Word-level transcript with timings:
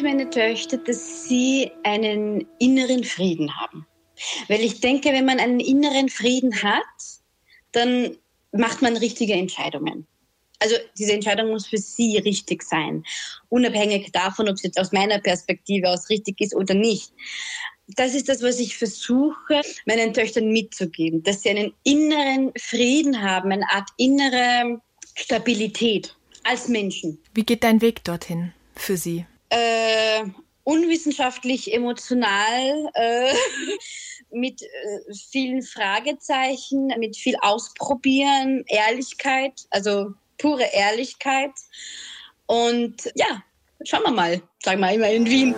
mir 0.00 0.08
meine 0.08 0.30
Töchter, 0.30 0.78
dass 0.78 1.24
sie 1.24 1.70
einen 1.82 2.46
inneren 2.58 3.04
Frieden 3.04 3.54
haben. 3.56 3.86
Weil 4.48 4.60
ich 4.60 4.80
denke, 4.80 5.10
wenn 5.10 5.24
man 5.24 5.40
einen 5.40 5.60
inneren 5.60 6.08
Frieden 6.08 6.62
hat, 6.62 6.82
dann 7.72 8.16
macht 8.52 8.82
man 8.82 8.96
richtige 8.96 9.32
Entscheidungen. 9.32 10.06
Also 10.58 10.76
diese 10.96 11.12
Entscheidung 11.12 11.50
muss 11.50 11.66
für 11.66 11.78
sie 11.78 12.18
richtig 12.18 12.62
sein, 12.62 13.04
unabhängig 13.48 14.12
davon, 14.12 14.48
ob 14.48 14.54
es 14.54 14.62
jetzt 14.62 14.78
aus 14.78 14.92
meiner 14.92 15.18
Perspektive 15.18 15.88
aus 15.88 16.08
richtig 16.08 16.40
ist 16.40 16.54
oder 16.54 16.74
nicht. 16.74 17.12
Das 17.96 18.14
ist 18.14 18.28
das, 18.28 18.42
was 18.42 18.60
ich 18.60 18.76
versuche, 18.76 19.62
meinen 19.86 20.14
Töchtern 20.14 20.52
mitzugeben, 20.52 21.22
dass 21.24 21.42
sie 21.42 21.50
einen 21.50 21.74
inneren 21.82 22.52
Frieden 22.56 23.20
haben, 23.20 23.50
eine 23.50 23.68
Art 23.68 23.88
innere 23.96 24.80
Stabilität 25.16 26.16
als 26.44 26.68
Menschen. 26.68 27.18
Wie 27.34 27.42
geht 27.42 27.64
dein 27.64 27.80
Weg 27.80 28.04
dorthin 28.04 28.52
für 28.76 28.96
sie? 28.96 29.26
Äh, 29.52 30.24
unwissenschaftlich, 30.64 31.74
emotional. 31.74 32.90
Äh, 32.94 33.34
mit 34.32 34.62
äh, 34.62 34.66
vielen 35.30 35.62
Fragezeichen, 35.62 36.86
mit 36.98 37.16
viel 37.16 37.36
Ausprobieren, 37.42 38.64
Ehrlichkeit, 38.66 39.52
also 39.70 40.14
pure 40.38 40.64
Ehrlichkeit. 40.72 41.52
Und 42.46 43.12
ja, 43.14 43.42
schauen 43.84 44.02
wir 44.04 44.12
mal, 44.12 44.42
sagen 44.62 44.80
wir 44.80 44.92
immer 44.92 45.10
in 45.10 45.26
Wien. 45.26 45.54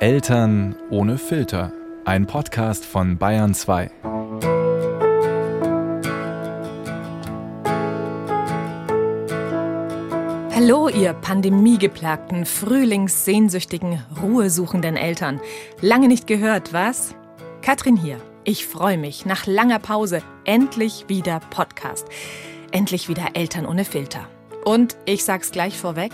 Eltern 0.00 0.76
ohne 0.90 1.16
Filter. 1.16 1.72
Ein 2.04 2.26
Podcast 2.26 2.84
von 2.84 3.16
Bayern 3.16 3.54
2. 3.54 3.90
Hallo, 10.66 10.88
ihr 10.88 11.12
pandemiegeplagten, 11.12 12.46
frühlingssehnsüchtigen, 12.46 14.02
ruhesuchenden 14.22 14.96
Eltern. 14.96 15.38
Lange 15.82 16.08
nicht 16.08 16.26
gehört, 16.26 16.72
was? 16.72 17.14
Katrin 17.60 17.98
hier. 17.98 18.16
Ich 18.44 18.66
freue 18.66 18.96
mich 18.96 19.26
nach 19.26 19.44
langer 19.44 19.78
Pause 19.78 20.22
endlich 20.46 21.04
wieder 21.06 21.40
Podcast. 21.50 22.06
Endlich 22.70 23.10
wieder 23.10 23.32
Eltern 23.34 23.66
ohne 23.66 23.84
Filter. 23.84 24.26
Und 24.64 24.96
ich 25.04 25.22
sag's 25.24 25.50
gleich 25.50 25.76
vorweg. 25.76 26.12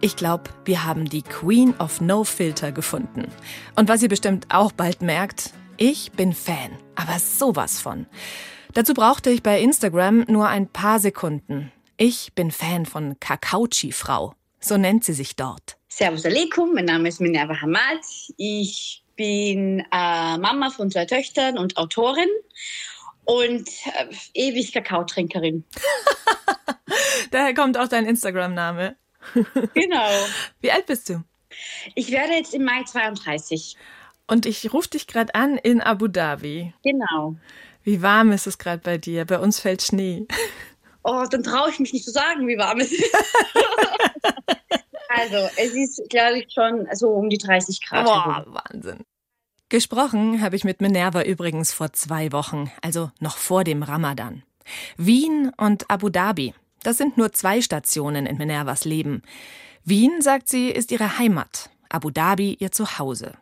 Ich 0.00 0.14
glaube, 0.14 0.44
wir 0.64 0.84
haben 0.84 1.06
die 1.06 1.22
Queen 1.22 1.74
of 1.80 2.00
No 2.00 2.22
Filter 2.22 2.70
gefunden. 2.70 3.26
Und 3.74 3.88
was 3.88 4.04
ihr 4.04 4.08
bestimmt 4.08 4.46
auch 4.50 4.70
bald 4.70 5.02
merkt, 5.02 5.52
ich 5.76 6.12
bin 6.12 6.32
Fan, 6.32 6.70
aber 6.94 7.18
sowas 7.18 7.80
von. 7.80 8.06
Dazu 8.74 8.94
brauchte 8.94 9.30
ich 9.30 9.42
bei 9.42 9.60
Instagram 9.60 10.26
nur 10.28 10.46
ein 10.46 10.68
paar 10.68 11.00
Sekunden. 11.00 11.72
Ich 12.00 12.32
bin 12.32 12.52
Fan 12.52 12.86
von 12.86 13.18
Kakauchi-Frau. 13.18 14.32
So 14.60 14.76
nennt 14.76 15.02
sie 15.02 15.14
sich 15.14 15.34
dort. 15.34 15.78
Servus 15.88 16.24
Aleikum, 16.24 16.72
mein 16.72 16.84
Name 16.84 17.08
ist 17.08 17.20
Minerva 17.20 17.60
Hamad. 17.60 18.04
Ich 18.36 19.02
bin 19.16 19.80
äh, 19.80 20.38
Mama 20.38 20.70
von 20.70 20.92
zwei 20.92 21.06
Töchtern 21.06 21.58
und 21.58 21.76
Autorin 21.76 22.28
und 23.24 23.68
äh, 23.86 24.14
ewig 24.32 24.72
Kakaotrinkerin. 24.72 25.64
Daher 27.32 27.52
kommt 27.52 27.76
auch 27.76 27.88
dein 27.88 28.06
Instagram-Name. 28.06 28.94
genau. 29.74 30.08
Wie 30.60 30.70
alt 30.70 30.86
bist 30.86 31.08
du? 31.08 31.24
Ich 31.96 32.12
werde 32.12 32.34
jetzt 32.34 32.54
im 32.54 32.62
Mai 32.62 32.84
32. 32.84 33.76
Und 34.28 34.46
ich 34.46 34.72
rufe 34.72 34.90
dich 34.90 35.08
gerade 35.08 35.34
an 35.34 35.58
in 35.58 35.80
Abu 35.80 36.06
Dhabi. 36.06 36.72
Genau. 36.84 37.34
Wie 37.82 38.02
warm 38.02 38.30
ist 38.30 38.46
es 38.46 38.56
gerade 38.56 38.82
bei 38.84 38.98
dir? 38.98 39.24
Bei 39.24 39.40
uns 39.40 39.58
fällt 39.58 39.82
Schnee. 39.82 40.28
Oh, 41.02 41.24
dann 41.30 41.42
traue 41.42 41.70
ich 41.70 41.78
mich 41.78 41.92
nicht 41.92 42.04
zu 42.04 42.10
sagen, 42.10 42.46
wie 42.46 42.58
warm 42.58 42.80
es 42.80 42.92
ist. 42.92 43.14
also, 45.08 45.48
es 45.56 45.74
ist, 45.74 46.02
glaube 46.10 46.40
ich, 46.40 46.52
schon 46.52 46.86
so 46.92 47.10
um 47.10 47.28
die 47.28 47.38
30 47.38 47.80
Grad. 47.86 48.04
Boah, 48.04 48.44
Wahnsinn. 48.46 49.04
Gesprochen 49.70 50.40
habe 50.40 50.56
ich 50.56 50.64
mit 50.64 50.80
Minerva 50.80 51.22
übrigens 51.22 51.74
vor 51.74 51.92
zwei 51.92 52.32
Wochen, 52.32 52.70
also 52.80 53.10
noch 53.20 53.36
vor 53.36 53.64
dem 53.64 53.82
Ramadan. 53.82 54.42
Wien 54.96 55.52
und 55.58 55.90
Abu 55.90 56.08
Dhabi, 56.08 56.54
das 56.82 56.96
sind 56.96 57.18
nur 57.18 57.32
zwei 57.32 57.60
Stationen 57.60 58.24
in 58.24 58.38
Minervas 58.38 58.84
Leben. 58.86 59.22
Wien, 59.84 60.22
sagt 60.22 60.48
sie, 60.48 60.70
ist 60.70 60.90
ihre 60.90 61.18
Heimat, 61.18 61.70
Abu 61.90 62.10
Dhabi 62.10 62.56
ihr 62.58 62.72
Zuhause. 62.72 63.32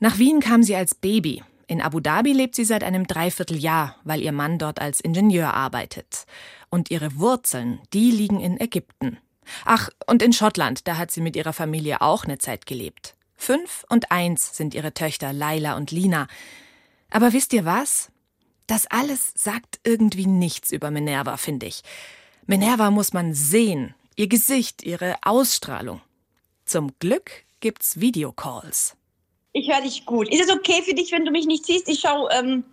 Nach 0.00 0.18
Wien 0.18 0.40
kam 0.40 0.62
sie 0.62 0.74
als 0.74 0.94
Baby. 0.94 1.42
In 1.68 1.82
Abu 1.82 2.00
Dhabi 2.00 2.32
lebt 2.32 2.54
sie 2.54 2.64
seit 2.64 2.82
einem 2.82 3.06
Dreivierteljahr, 3.06 3.94
weil 4.02 4.22
ihr 4.22 4.32
Mann 4.32 4.58
dort 4.58 4.80
als 4.80 5.00
Ingenieur 5.00 5.52
arbeitet. 5.52 6.24
Und 6.70 6.90
ihre 6.90 7.16
Wurzeln, 7.16 7.78
die 7.92 8.10
liegen 8.10 8.40
in 8.40 8.58
Ägypten. 8.58 9.18
Ach, 9.66 9.90
und 10.06 10.22
in 10.22 10.32
Schottland, 10.32 10.88
da 10.88 10.96
hat 10.96 11.10
sie 11.10 11.20
mit 11.20 11.36
ihrer 11.36 11.52
Familie 11.52 12.00
auch 12.00 12.24
eine 12.24 12.38
Zeit 12.38 12.64
gelebt. 12.64 13.14
Fünf 13.36 13.84
und 13.90 14.10
eins 14.10 14.56
sind 14.56 14.74
ihre 14.74 14.94
Töchter 14.94 15.34
Laila 15.34 15.76
und 15.76 15.90
Lina. 15.90 16.26
Aber 17.10 17.34
wisst 17.34 17.52
ihr 17.52 17.66
was? 17.66 18.10
Das 18.66 18.86
alles 18.86 19.32
sagt 19.36 19.78
irgendwie 19.84 20.26
nichts 20.26 20.72
über 20.72 20.90
Minerva, 20.90 21.36
finde 21.36 21.66
ich. 21.66 21.82
Minerva 22.46 22.90
muss 22.90 23.12
man 23.12 23.34
sehen, 23.34 23.94
ihr 24.16 24.28
Gesicht, 24.28 24.82
ihre 24.82 25.16
Ausstrahlung. 25.22 26.00
Zum 26.64 26.98
Glück 26.98 27.44
gibt's 27.60 28.00
Videocalls. 28.00 28.96
Ich 29.52 29.68
höre 29.70 29.80
dich 29.80 30.04
gut. 30.04 30.28
Ist 30.28 30.48
es 30.48 30.54
okay 30.54 30.82
für 30.82 30.94
dich, 30.94 31.12
wenn 31.12 31.24
du 31.24 31.30
mich 31.30 31.46
nicht 31.46 31.64
siehst? 31.64 31.88
Ich 31.88 32.00
schaue 32.00 32.28
ähm, 32.32 32.64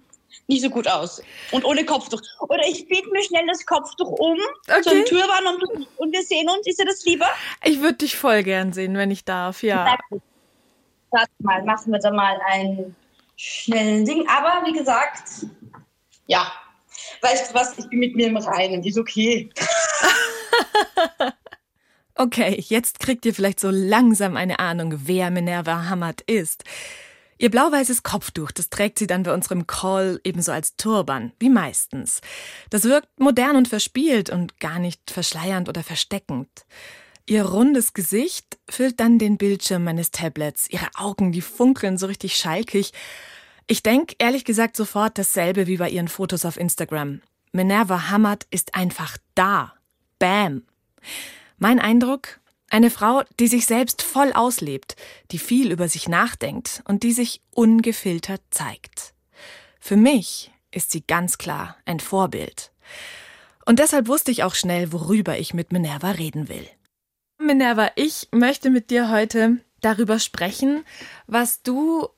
nicht 0.47 0.61
so 0.61 0.69
gut 0.69 0.87
aus. 0.87 1.21
Und 1.51 1.65
ohne 1.65 1.85
Kopftuch. 1.85 2.21
Oder 2.39 2.67
ich 2.67 2.87
biete 2.87 3.09
mir 3.09 3.23
schnell 3.23 3.47
das 3.47 3.65
Kopftuch 3.65 4.11
um 4.19 4.37
okay. 4.67 4.81
zum 4.81 5.05
Türbahn 5.05 5.47
und, 5.47 5.87
und 5.97 6.11
wir 6.11 6.23
sehen 6.23 6.49
uns. 6.49 6.67
Ist 6.67 6.79
dir 6.79 6.85
das 6.85 7.03
lieber? 7.05 7.27
Ich 7.63 7.81
würde 7.81 7.95
dich 7.95 8.15
voll 8.15 8.43
gern 8.43 8.73
sehen, 8.73 8.95
wenn 8.97 9.11
ich 9.11 9.25
darf, 9.25 9.63
ja. 9.63 9.97
Warte 11.11 11.31
mal, 11.39 11.63
machen 11.63 11.93
wir 11.93 11.99
da 11.99 12.11
mal 12.11 12.39
einen 12.47 12.95
schnellen 13.37 14.05
Ding. 14.05 14.27
Aber 14.27 14.65
wie 14.67 14.73
gesagt, 14.73 15.45
ja, 16.27 16.51
weißt 17.21 17.51
du 17.51 17.55
was, 17.55 17.77
ich 17.77 17.87
bin 17.89 17.99
mit 17.99 18.15
mir 18.15 18.27
im 18.27 18.37
Reinen. 18.37 18.83
Ist 18.83 18.97
okay. 18.97 19.49
Okay, 22.15 22.63
jetzt 22.69 22.99
kriegt 22.99 23.25
ihr 23.25 23.33
vielleicht 23.33 23.59
so 23.59 23.69
langsam 23.69 24.37
eine 24.37 24.59
Ahnung, 24.59 25.01
wer 25.05 25.31
Minerva 25.31 25.89
Hamad 25.89 26.21
ist. 26.21 26.63
Ihr 27.37 27.51
blau-weißes 27.51 28.03
Kopftuch, 28.03 28.51
das 28.51 28.69
trägt 28.69 28.97
sie 28.97 29.07
dann 29.07 29.23
bei 29.23 29.33
unserem 29.33 29.67
Call 29.67 30.21
ebenso 30.23 30.53
als 30.53 30.77
Turban, 30.77 31.33
wie 31.39 31.49
meistens. 31.49 32.21
Das 32.69 32.85
wirkt 32.85 33.19
modern 33.19 33.57
und 33.57 33.67
verspielt 33.67 34.29
und 34.29 34.61
gar 34.61 34.79
nicht 34.79 35.11
verschleiernd 35.11 35.67
oder 35.67 35.83
versteckend. 35.83 36.47
Ihr 37.25 37.43
rundes 37.43 37.93
Gesicht 37.93 38.59
füllt 38.69 39.01
dann 39.01 39.19
den 39.19 39.37
Bildschirm 39.37 39.83
meines 39.83 40.11
Tablets. 40.11 40.69
Ihre 40.69 40.87
Augen, 40.95 41.33
die 41.33 41.41
funkeln 41.41 41.97
so 41.97 42.05
richtig 42.05 42.37
schalkig. 42.37 42.93
Ich 43.67 43.83
denke 43.83 44.15
ehrlich 44.19 44.45
gesagt 44.45 44.77
sofort 44.77 45.17
dasselbe 45.17 45.67
wie 45.67 45.77
bei 45.77 45.89
ihren 45.89 46.07
Fotos 46.07 46.45
auf 46.45 46.55
Instagram. 46.55 47.21
Minerva 47.51 48.09
Hamad 48.09 48.47
ist 48.51 48.75
einfach 48.75 49.17
da. 49.33 49.73
Bam. 50.19 50.63
Mein 51.57 51.79
Eindruck? 51.79 52.41
Eine 52.69 52.89
Frau, 52.89 53.23
die 53.39 53.47
sich 53.47 53.65
selbst 53.67 54.01
voll 54.01 54.33
auslebt, 54.33 54.97
die 55.31 55.37
viel 55.37 55.71
über 55.71 55.87
sich 55.87 56.09
nachdenkt 56.09 56.83
und 56.85 57.03
die 57.03 57.13
sich 57.13 57.41
ungefiltert 57.51 58.41
zeigt. 58.49 59.13
Für 59.79 59.95
mich 59.95 60.51
ist 60.71 60.91
sie 60.91 60.99
ganz 61.01 61.37
klar 61.37 61.77
ein 61.85 62.01
Vorbild. 62.01 62.71
Und 63.65 63.79
deshalb 63.79 64.07
wusste 64.07 64.31
ich 64.31 64.43
auch 64.43 64.55
schnell, 64.55 64.91
worüber 64.91 65.37
ich 65.37 65.53
mit 65.53 65.71
Minerva 65.71 66.11
reden 66.11 66.49
will. 66.49 66.67
Minerva, 67.37 67.91
ich 67.95 68.27
möchte 68.31 68.69
mit 68.69 68.89
dir 68.89 69.09
heute 69.09 69.59
darüber 69.79 70.19
sprechen, 70.19 70.83
was 71.27 71.61
du 71.61 72.09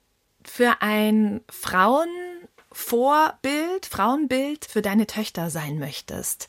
für 0.43 0.81
ein 0.81 1.41
Frauenvorbild, 1.49 3.85
Frauenbild 3.85 4.65
für 4.65 4.81
deine 4.81 5.05
Töchter 5.05 5.51
sein 5.51 5.77
möchtest 5.77 6.47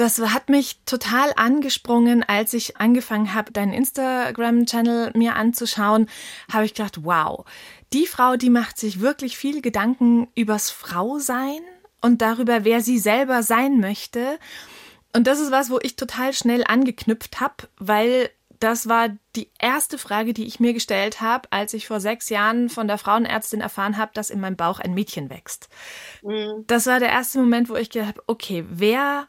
das 0.00 0.18
hat 0.18 0.48
mich 0.48 0.80
total 0.86 1.32
angesprungen, 1.36 2.22
als 2.22 2.54
ich 2.54 2.78
angefangen 2.78 3.34
habe, 3.34 3.52
deinen 3.52 3.74
Instagram-Channel 3.74 5.12
mir 5.14 5.36
anzuschauen, 5.36 6.08
habe 6.50 6.64
ich 6.64 6.74
gedacht, 6.74 7.04
wow, 7.04 7.44
die 7.92 8.06
Frau, 8.06 8.36
die 8.36 8.50
macht 8.50 8.78
sich 8.78 9.00
wirklich 9.00 9.36
viel 9.36 9.60
Gedanken 9.60 10.28
übers 10.34 10.70
Frausein 10.70 11.60
und 12.00 12.22
darüber, 12.22 12.64
wer 12.64 12.80
sie 12.80 12.98
selber 12.98 13.42
sein 13.42 13.78
möchte. 13.78 14.38
Und 15.12 15.26
das 15.26 15.38
ist 15.38 15.50
was, 15.50 15.70
wo 15.70 15.78
ich 15.82 15.96
total 15.96 16.32
schnell 16.32 16.64
angeknüpft 16.64 17.40
habe, 17.40 17.68
weil 17.78 18.30
das 18.58 18.88
war 18.88 19.08
die 19.36 19.50
erste 19.58 19.98
Frage, 19.98 20.32
die 20.32 20.46
ich 20.46 20.60
mir 20.60 20.72
gestellt 20.72 21.20
habe, 21.20 21.48
als 21.50 21.74
ich 21.74 21.86
vor 21.86 22.00
sechs 22.00 22.28
Jahren 22.28 22.68
von 22.68 22.88
der 22.88 22.98
Frauenärztin 22.98 23.60
erfahren 23.60 23.96
habe, 23.96 24.12
dass 24.14 24.30
in 24.30 24.40
meinem 24.40 24.56
Bauch 24.56 24.80
ein 24.80 24.94
Mädchen 24.94 25.30
wächst. 25.30 25.68
Mhm. 26.22 26.64
Das 26.66 26.86
war 26.86 27.00
der 27.00 27.08
erste 27.08 27.38
Moment, 27.38 27.68
wo 27.68 27.76
ich 27.76 27.90
gedacht 27.90 28.08
habe, 28.08 28.22
okay, 28.26 28.64
wer 28.68 29.26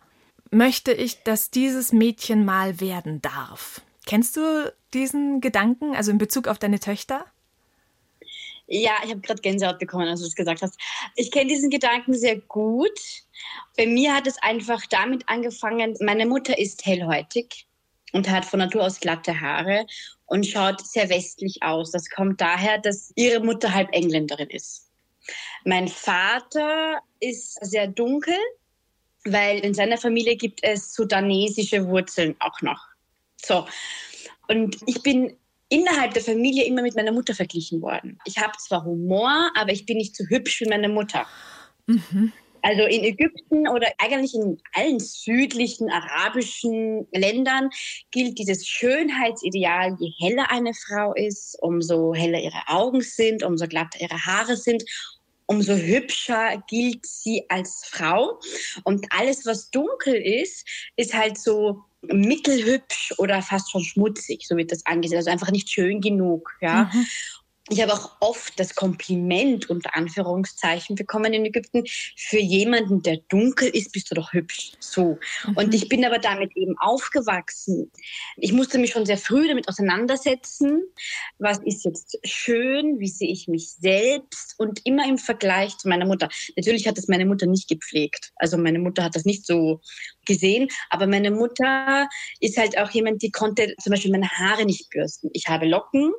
möchte 0.51 0.92
ich, 0.92 1.24
dass 1.24 1.50
dieses 1.50 1.92
Mädchen 1.94 2.45
mal 2.45 2.80
werden 2.80 3.21
darf. 3.21 3.81
Kennst 4.06 4.36
du 4.36 4.74
diesen 4.94 5.42
Gedanken, 5.42 5.95
also 5.95 6.12
in 6.12 6.18
Bezug 6.18 6.48
auf 6.48 6.59
deine 6.59 6.80
Töchter? 6.80 7.25
Ja, 8.68 8.94
ich 9.03 9.12
habe 9.12 9.21
gerade 9.21 9.42
Gänsehaut 9.42 9.80
bekommen, 9.80 10.07
als 10.07 10.21
du 10.21 10.25
das 10.27 10.36
gesagt 10.36 10.62
hast. 10.62 10.80
Ich 11.15 11.31
kenne 11.31 11.48
diesen 11.48 11.69
Gedanken 11.69 12.13
sehr 12.13 12.38
gut. 12.39 13.00
Bei 13.77 13.86
mir 13.86 14.15
hat 14.15 14.27
es 14.27 14.42
einfach 14.42 14.86
damit 14.89 15.27
angefangen, 15.27 15.98
meine 16.00 16.25
Mutter 16.25 16.57
ist 16.57 16.86
hellhäutig 16.86 17.68
und 18.13 18.30
hat 18.30 18.45
von 18.45 18.59
Natur 18.59 18.83
aus 18.83 19.00
glatte 19.00 19.39
Haare 19.39 19.86
und 20.25 20.48
schaut 20.48 20.86
sehr 20.86 21.09
westlich 21.09 21.63
aus. 21.63 21.92
Das 21.92 22.09
kommt 22.09 22.39
daher, 22.39 22.77
dass 22.77 23.12
ihre 23.15 23.42
Mutter 23.42 23.74
halb 23.74 23.94
Engländerin 23.94 24.50
ist. 24.50 24.89
Mein 25.65 25.88
Vater 25.88 27.00
ist 27.19 27.63
sehr 27.65 27.88
dunkel, 27.88 28.38
weil 29.26 29.60
in 29.60 29.74
seiner 29.74 29.98
Familie 29.98 30.36
gibt 30.36 30.60
es 30.64 30.94
sudanesische 30.94 31.88
Wurzeln 31.88 32.36
auch 32.40 32.62
noch. 32.62 32.82
So. 33.38 33.68
Und 34.48 34.78
ich 34.86 35.02
bin 35.02 35.36
innerhalb 35.70 36.14
der 36.14 36.24
Familie 36.24 36.66
immer 36.66 36.82
mit 36.82 36.96
meiner 36.96 37.12
Mutter 37.14 37.34
verglichen 37.34 37.82
worden. 37.82 38.20
Ich 38.26 38.38
habe 38.38 38.54
zwar 38.58 38.84
Humor, 38.84 39.52
aber 39.56 39.72
ich 39.72 39.86
bin 39.86 39.98
nicht 39.98 40.16
so 40.16 40.26
hübsch 40.28 40.62
wie 40.62 40.70
meine 40.70 40.90
Mutter. 40.90 41.26
Mhm. 41.88 42.34
Also 42.64 42.84
in 42.84 43.04
Ägypten 43.04 43.68
oder 43.68 43.88
eigentlich 43.98 44.36
in 44.36 44.60
allen 44.74 45.00
südlichen 45.00 45.90
arabischen 45.90 47.08
Ländern 47.12 47.70
gilt 48.12 48.38
dieses 48.38 48.68
Schönheitsideal, 48.68 49.98
je 50.00 50.12
heller 50.20 50.52
eine 50.52 50.74
Frau 50.74 51.14
ist, 51.14 51.58
umso 51.62 52.14
heller 52.14 52.40
ihre 52.40 52.62
Augen 52.68 53.02
sind, 53.02 53.44
umso 53.44 53.68
glatter 53.68 54.00
ihre 54.00 54.26
Haare 54.26 54.58
sind, 54.58 54.84
umso 55.51 55.75
hübscher 55.75 56.63
gilt 56.69 57.06
sie 57.06 57.44
als 57.50 57.83
Frau. 57.86 58.39
Und 58.86 59.06
alles, 59.09 59.45
was 59.45 59.69
dunkel 59.69 60.15
ist, 60.15 60.65
ist 60.95 61.13
halt 61.13 61.38
so 61.38 61.83
mittelhübsch 62.03 63.13
oder 63.18 63.42
fast 63.42 63.69
schon 63.69 63.83
schmutzig, 63.83 64.48
so 64.48 64.56
wird 64.56 64.71
das 64.71 64.86
angesehen. 64.86 65.18
Also 65.18 65.30
einfach 65.30 65.51
nicht 65.51 65.69
schön 65.69 66.00
genug. 66.00 66.51
Ja. 66.62 66.89
Mhm. 66.94 67.06
Ich 67.72 67.82
habe 67.82 67.94
auch 67.94 68.12
oft 68.20 68.60
das 68.60 68.76
Kompliment 68.76 69.70
unter 69.70 69.96
Anführungszeichen 69.96 70.98
bekommen 70.98 71.32
in 71.32 71.46
Ägypten. 71.46 71.86
Für 72.18 72.38
jemanden, 72.38 73.02
der 73.02 73.16
dunkel 73.30 73.70
ist, 73.70 73.94
bist 73.94 74.12
du 74.12 74.16
doch 74.16 74.34
hübsch. 74.34 74.74
So. 74.82 75.18
Mhm. 75.46 75.56
Und 75.56 75.74
ich 75.74 75.88
bin 75.88 76.04
aber 76.04 76.20
damit 76.20 76.52
eben 76.58 76.78
aufgewachsen. 76.80 77.90
Ich 78.36 78.52
musste 78.52 78.78
mich 78.78 78.92
schon 78.92 79.06
sehr 79.06 79.18
früh 79.18 79.48
damit 79.48 79.70
auseinandersetzen. 79.70 80.84
Was 81.40 81.60
ist 81.60 81.86
jetzt 81.86 82.20
schön? 82.26 83.00
Wie 83.00 83.08
sehe 83.08 83.32
ich 83.32 83.48
mich 83.48 83.72
selbst? 83.72 84.56
Und 84.58 84.86
immer 84.86 85.08
im 85.08 85.18
Vergleich 85.18 85.78
zu 85.78 85.88
meiner 85.88 86.06
Mutter. 86.06 86.28
Natürlich 86.58 86.90
hat 86.90 86.98
das 86.98 87.08
meine 87.08 87.26
Mutter 87.26 87.46
nicht 87.46 87.70
gepflegt. 87.70 88.34
Also 88.36 88.58
meine 88.58 88.80
Mutter 88.80 89.06
hat 89.06 89.16
das 89.16 89.24
nicht 89.24 89.48
so 89.48 89.80
gesehen. 90.26 90.68
Aber 90.90 91.08
meine 91.08 91.32
Mutter 91.32 92.10
ist 92.42 92.58
halt 92.58 92.78
auch 92.78 92.92
jemand, 92.92 93.22
die 93.22 93.32
konnte 93.32 93.74
zum 93.82 93.92
Beispiel 93.92 94.12
meine 94.12 94.30
Haare 94.30 94.66
nicht 94.66 94.90
bürsten. 94.90 95.30
Ich 95.32 95.48
habe 95.48 95.66
Locken 95.66 96.12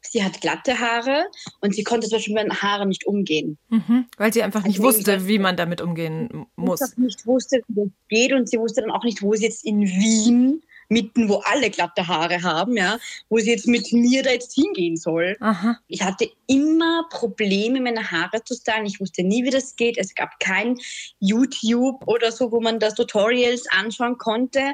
sie 0.00 0.22
hat 0.22 0.40
glatte 0.40 0.78
Haare 0.78 1.26
und 1.60 1.74
sie 1.74 1.84
konnte 1.84 2.08
zum 2.08 2.16
Beispiel 2.16 2.34
mit 2.34 2.44
den 2.44 2.62
Haaren 2.62 2.88
nicht 2.88 3.06
umgehen. 3.06 3.58
Mhm, 3.68 4.06
weil 4.16 4.32
sie 4.32 4.42
einfach 4.42 4.64
nicht 4.64 4.80
also 4.80 4.96
wusste, 4.96 5.26
wie 5.26 5.38
man 5.38 5.56
damit 5.56 5.80
umgehen 5.80 6.46
muss. 6.56 6.80
Sie 6.80 7.00
nicht 7.00 7.26
wusste, 7.26 7.60
wie 7.68 7.82
das 7.82 7.90
geht 8.08 8.32
und 8.32 8.48
sie 8.48 8.58
wusste 8.58 8.80
dann 8.82 8.90
auch 8.90 9.04
nicht, 9.04 9.22
wo 9.22 9.34
sie 9.34 9.44
jetzt 9.44 9.64
in 9.64 9.82
Wien 9.82 10.62
mitten, 10.88 11.28
wo 11.28 11.36
alle 11.44 11.70
glatte 11.70 12.06
Haare 12.06 12.42
haben, 12.42 12.76
ja, 12.76 12.98
wo 13.28 13.38
sie 13.38 13.50
jetzt 13.50 13.66
mit 13.66 13.92
mir 13.92 14.22
da 14.22 14.30
jetzt 14.30 14.54
hingehen 14.54 14.96
soll. 14.96 15.36
Aha. 15.40 15.78
Ich 15.86 16.02
hatte 16.02 16.30
immer 16.46 17.06
Probleme, 17.10 17.80
meine 17.80 18.10
Haare 18.10 18.42
zu 18.44 18.54
stylen. 18.54 18.86
Ich 18.86 19.00
wusste 19.00 19.22
nie, 19.22 19.44
wie 19.44 19.50
das 19.50 19.76
geht. 19.76 19.98
Es 19.98 20.14
gab 20.14 20.40
kein 20.40 20.78
YouTube 21.20 22.06
oder 22.06 22.32
so, 22.32 22.52
wo 22.52 22.60
man 22.60 22.78
das 22.78 22.94
Tutorials 22.94 23.66
anschauen 23.70 24.16
konnte. 24.18 24.72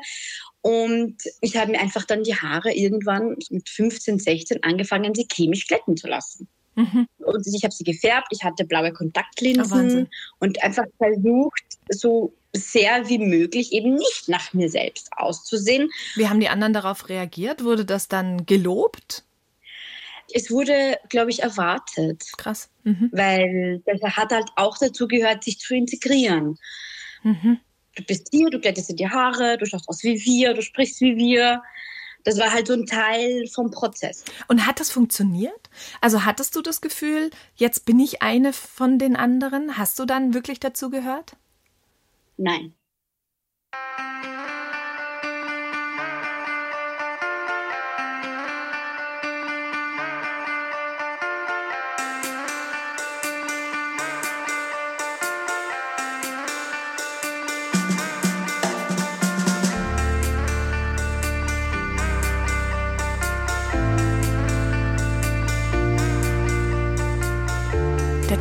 Und 0.65 1.19
ich 1.43 1.59
habe 1.59 1.73
mir 1.73 1.81
einfach 1.81 2.07
dann 2.07 2.23
die 2.23 2.35
Haare 2.35 2.73
irgendwann 2.73 3.37
mit 3.51 3.69
15, 3.69 4.19
16 4.19 4.63
angefangen, 4.63 5.15
sie 5.15 5.27
chemisch 5.31 5.67
glätten 5.67 5.95
zu 5.95 6.09
lassen. 6.09 6.49
Mhm. 6.75 7.07
Und 7.19 7.47
ich 7.47 7.65
habe 7.65 7.75
sie 7.75 7.85
gefärbt, 7.85 8.29
ich 8.31 8.45
hatte 8.45 8.65
blaue 8.65 8.91
Kontaktlinsen 8.91 10.07
oh, 10.07 10.37
und 10.39 10.63
einfach 10.63 10.87
versucht, 10.97 11.65
so 11.91 12.33
sehr 12.55 13.11
wie 13.11 13.19
möglich 13.19 13.73
eben 13.73 13.95
nicht 13.95 14.29
nach 14.29 14.55
mir 14.55 14.71
selbst 14.71 15.11
auszusehen. 15.15 15.91
Wie 16.15 16.31
haben 16.31 16.41
die 16.41 16.49
anderen 16.49 16.73
darauf 16.73 17.11
reagiert? 17.11 17.63
Wurde 17.63 17.85
das 17.85 18.09
dann 18.09 18.47
gelobt? 18.47 19.23
Es 20.33 20.51
wurde, 20.51 20.99
glaube 21.11 21.29
ich, 21.29 21.43
erwartet. 21.43 22.25
Krass. 22.39 22.71
Mhm. 22.85 23.11
Weil 23.13 23.83
das 23.85 24.01
hat 24.17 24.33
halt 24.33 24.49
auch 24.57 24.79
dazu 24.79 25.09
gehört, 25.09 25.45
sich 25.45 25.59
zu 25.59 25.75
integrieren. 25.75 26.57
Mhm 27.23 27.61
du 27.95 28.03
bist 28.03 28.29
hier, 28.31 28.51
du 28.51 28.59
glättest 28.59 28.91
dir 28.91 28.97
die 28.97 29.09
Haare, 29.09 29.57
du 29.59 29.67
schaust 29.67 29.89
aus 29.89 30.03
wie 30.03 30.23
wir, 30.25 30.55
du 30.55 30.63
sprichst 30.63 31.01
wie 31.01 31.17
wir. 31.17 31.63
Das 32.25 32.39
war 32.39 32.53
halt 32.53 32.67
so 32.67 32.73
ein 32.73 32.87
Teil 32.87 33.47
vom 33.49 33.71
Prozess. 33.71 34.25
Und 34.49 34.67
hat 34.67 34.81
das 34.81 34.91
funktioniert? 34.91 35.69
Also 36.01 36.25
hattest 36.25 36.57
du 36.57 36.63
das 36.63 36.81
Gefühl, 36.81 37.31
jetzt 37.55 37.85
bin 37.85 38.01
ich 38.01 38.23
eine 38.23 38.55
von 38.55 38.99
den 38.99 39.15
anderen? 39.15 39.77
Hast 39.77 39.99
du 39.99 40.07
dann 40.07 40.33
wirklich 40.33 40.59
dazu 40.59 40.89
gehört? 40.89 41.37
Nein. 42.39 42.75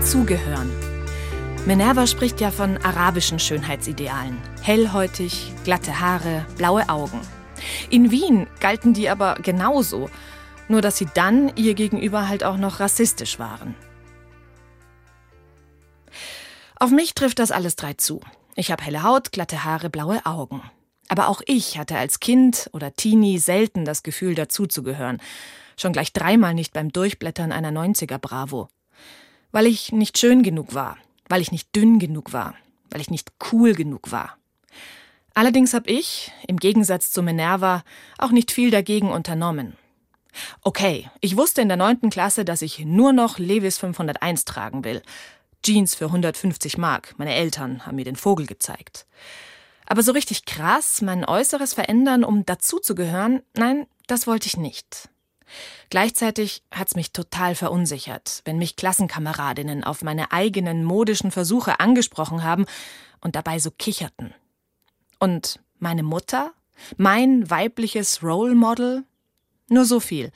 Dazugehören. 0.04 0.70
Minerva 1.66 2.08
spricht 2.08 2.42
ja 2.42 2.52
von 2.52 2.76
arabischen 2.76 3.40
Schönheitsidealen. 3.40 4.38
Hellhäutig, 4.62 5.54
glatte 5.64 6.02
Haare, 6.02 6.46
blaue 6.58 6.90
Augen. 6.90 7.22
In 7.90 8.12
Wien 8.12 8.48
galten 8.60 8.94
die 8.94 9.08
aber 9.08 9.36
genauso, 9.36 10.10
nur 10.68 10.82
dass 10.82 10.98
sie 10.98 11.08
dann 11.14 11.56
ihr 11.56 11.74
gegenüber 11.74 12.28
halt 12.28 12.44
auch 12.44 12.58
noch 12.58 12.82
rassistisch 12.82 13.40
waren. 13.40 13.76
Auf 16.76 16.92
mich 16.92 17.16
trifft 17.16 17.40
das 17.40 17.52
alles 17.52 17.78
drei 17.78 17.94
zu. 17.94 18.20
Ich 18.56 18.74
habe 18.74 18.84
helle 18.84 19.04
Haut, 19.04 19.32
glatte 19.32 19.64
Haare, 19.64 19.90
blaue 19.90 20.26
Augen. 20.26 20.62
Aber 21.08 21.30
auch 21.30 21.42
ich 21.46 21.78
hatte 21.78 21.98
als 21.98 22.20
Kind 22.20 22.70
oder 22.74 22.94
Teenie 22.94 23.38
selten 23.38 23.86
das 23.86 24.04
Gefühl, 24.04 24.36
dazuzugehören. 24.36 25.22
Schon 25.78 25.94
gleich 25.94 26.12
dreimal 26.12 26.54
nicht 26.54 26.74
beim 26.74 26.92
Durchblättern 26.92 27.54
einer 27.54 27.72
90er 27.72 28.18
Bravo 28.18 28.68
weil 29.54 29.68
ich 29.68 29.94
nicht 29.94 30.18
schön 30.18 30.44
genug 30.44 30.74
war, 30.74 30.98
weil 31.30 31.40
ich 31.40 31.54
nicht 31.54 31.74
dünn 31.74 32.00
genug 32.00 32.34
war, 32.34 32.56
weil 32.90 33.00
ich 33.00 33.10
nicht 33.10 33.32
cool 33.52 33.74
genug 33.74 34.12
war. 34.12 34.38
Allerdings 35.34 35.74
habe 35.74 35.90
ich, 35.90 36.32
im 36.48 36.58
Gegensatz 36.58 37.12
zu 37.12 37.24
Minerva, 37.24 37.84
auch 38.18 38.32
nicht 38.32 38.52
viel 38.52 38.72
dagegen 38.72 39.12
unternommen. 39.12 39.78
Okay, 40.62 41.10
ich 41.22 41.38
wusste 41.38 41.62
in 41.62 41.68
der 41.68 41.78
neunten 41.78 42.10
Klasse, 42.10 42.44
dass 42.44 42.62
ich 42.62 42.80
nur 42.80 43.14
noch 43.14 43.38
Levis 43.38 43.78
501 43.78 44.46
tragen 44.46 44.84
will. 44.84 45.02
Jeans 45.64 45.96
für 45.96 46.06
150 46.06 46.78
Mark. 46.78 47.14
Meine 47.18 47.34
Eltern 47.34 47.86
haben 47.86 47.96
mir 47.96 48.06
den 48.06 48.16
Vogel 48.16 48.48
gezeigt. 48.48 49.06
Aber 49.86 50.02
so 50.02 50.12
richtig 50.12 50.46
krass 50.46 51.02
mein 51.02 51.26
Äußeres 51.26 51.74
verändern, 51.74 52.24
um 52.24 52.46
dazuzugehören, 52.46 53.44
nein, 53.56 53.86
das 54.08 54.26
wollte 54.28 54.48
ich 54.48 54.58
nicht. 54.58 55.10
Gleichzeitig 55.90 56.64
hat's 56.72 56.96
mich 56.96 57.12
total 57.12 57.56
verunsichert, 57.56 58.42
wenn 58.46 58.58
mich 58.58 58.76
Klassenkameradinnen 58.76 59.84
auf 59.84 60.02
meine 60.02 60.32
eigenen 60.32 60.84
modischen 60.84 61.32
Versuche 61.32 61.80
angesprochen 61.80 62.44
haben 62.44 62.66
und 63.22 63.36
dabei 63.36 63.60
so 63.60 63.72
kicherten. 63.72 64.34
Und 65.20 65.60
meine 65.80 66.04
Mutter? 66.04 66.54
Mein 66.98 67.50
weibliches 67.50 68.24
Role 68.24 68.56
Model? 68.56 69.04
Nur 69.70 69.86
so 69.86 70.00
viel. 70.00 70.32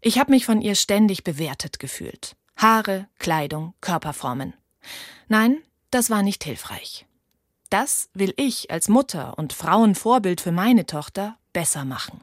Ich 0.00 0.18
habe 0.18 0.30
mich 0.30 0.44
von 0.46 0.60
ihr 0.60 0.74
ständig 0.74 1.24
bewertet 1.24 1.78
gefühlt. 1.78 2.36
Haare, 2.56 3.08
Kleidung, 3.18 3.74
Körperformen. 3.80 4.54
Nein, 5.28 5.58
das 5.90 6.10
war 6.10 6.22
nicht 6.22 6.44
hilfreich. 6.44 7.06
Das 7.70 8.10
will 8.14 8.34
ich 8.36 8.70
als 8.70 8.88
Mutter 8.88 9.38
und 9.38 9.52
Frauenvorbild 9.52 10.40
für 10.40 10.52
meine 10.52 10.86
Tochter 10.86 11.38
besser 11.52 11.84
machen. 11.84 12.20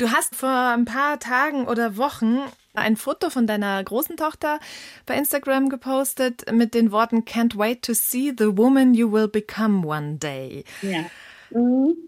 Du 0.00 0.10
hast 0.10 0.34
vor 0.34 0.48
ein 0.48 0.86
paar 0.86 1.20
Tagen 1.20 1.68
oder 1.68 1.98
Wochen 1.98 2.38
ein 2.72 2.96
Foto 2.96 3.28
von 3.28 3.46
deiner 3.46 3.84
großen 3.84 4.16
Tochter 4.16 4.58
bei 5.04 5.14
Instagram 5.14 5.68
gepostet 5.68 6.50
mit 6.50 6.72
den 6.72 6.90
Worten 6.90 7.26
Can't 7.26 7.58
wait 7.58 7.82
to 7.82 7.92
see 7.92 8.32
the 8.34 8.56
woman 8.56 8.94
you 8.94 9.12
will 9.12 9.28
become 9.28 9.86
one 9.86 10.16
day. 10.16 10.64
Ja. 10.80 11.04
Mhm. 11.50 11.98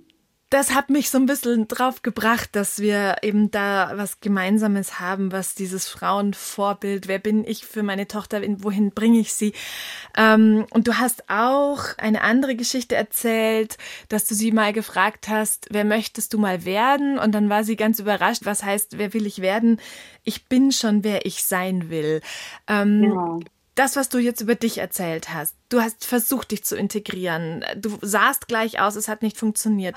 Das 0.53 0.75
hat 0.75 0.91
mich 0.91 1.09
so 1.09 1.17
ein 1.17 1.25
bisschen 1.25 1.67
drauf 1.67 2.03
gebracht, 2.03 2.51
dass 2.53 2.79
wir 2.79 3.17
eben 3.23 3.51
da 3.51 3.93
was 3.95 4.21
Gemeinsames 4.21 5.01
haben, 5.01 5.33
was 5.33 5.55
dieses 5.55 5.89
Frauenvorbild, 5.89 7.09
wer 7.09 7.19
bin 7.19 7.45
ich 7.47 7.65
für 7.65 7.83
meine 7.83 8.07
Tochter, 8.07 8.43
wohin 8.59 8.91
bringe 8.91 9.19
ich 9.19 9.33
sie? 9.33 9.55
Ähm, 10.15 10.67
und 10.71 10.89
du 10.89 10.99
hast 10.99 11.31
auch 11.31 11.97
eine 11.97 12.21
andere 12.21 12.55
Geschichte 12.55 12.95
erzählt, 12.95 13.79
dass 14.11 14.27
du 14.27 14.35
sie 14.35 14.53
mal 14.53 14.75
gefragt 14.75 15.29
hast, 15.29 15.69
wer 15.71 15.85
möchtest 15.85 16.35
du 16.35 16.39
mal 16.39 16.67
werden? 16.67 17.19
Und 17.19 17.33
dann 17.33 17.49
war 17.49 17.65
sie 17.65 17.77
ganz 17.77 17.99
überrascht, 17.99 18.45
was 18.45 18.63
heißt, 18.63 18.99
wer 18.99 19.15
will 19.15 19.27
ich 19.27 19.41
werden? 19.41 19.81
Ich 20.23 20.49
bin 20.49 20.71
schon, 20.71 21.03
wer 21.03 21.25
ich 21.25 21.45
sein 21.45 21.89
will. 21.89 22.21
Ähm, 22.69 23.05
ja 23.05 23.39
das, 23.75 23.97
was 23.97 24.09
du 24.09 24.19
jetzt 24.19 24.41
über 24.41 24.55
dich 24.55 24.79
erzählt 24.79 25.33
hast, 25.33 25.57
du 25.69 25.81
hast 25.81 26.05
versucht, 26.05 26.51
dich 26.51 26.65
zu 26.65 26.77
integrieren, 26.77 27.65
du 27.77 27.99
sahst 28.03 28.49
gleich 28.49 28.81
aus, 28.81 28.97
es 28.97 29.09
hat 29.09 29.23
nicht 29.23 29.37
funktioniert. 29.37 29.97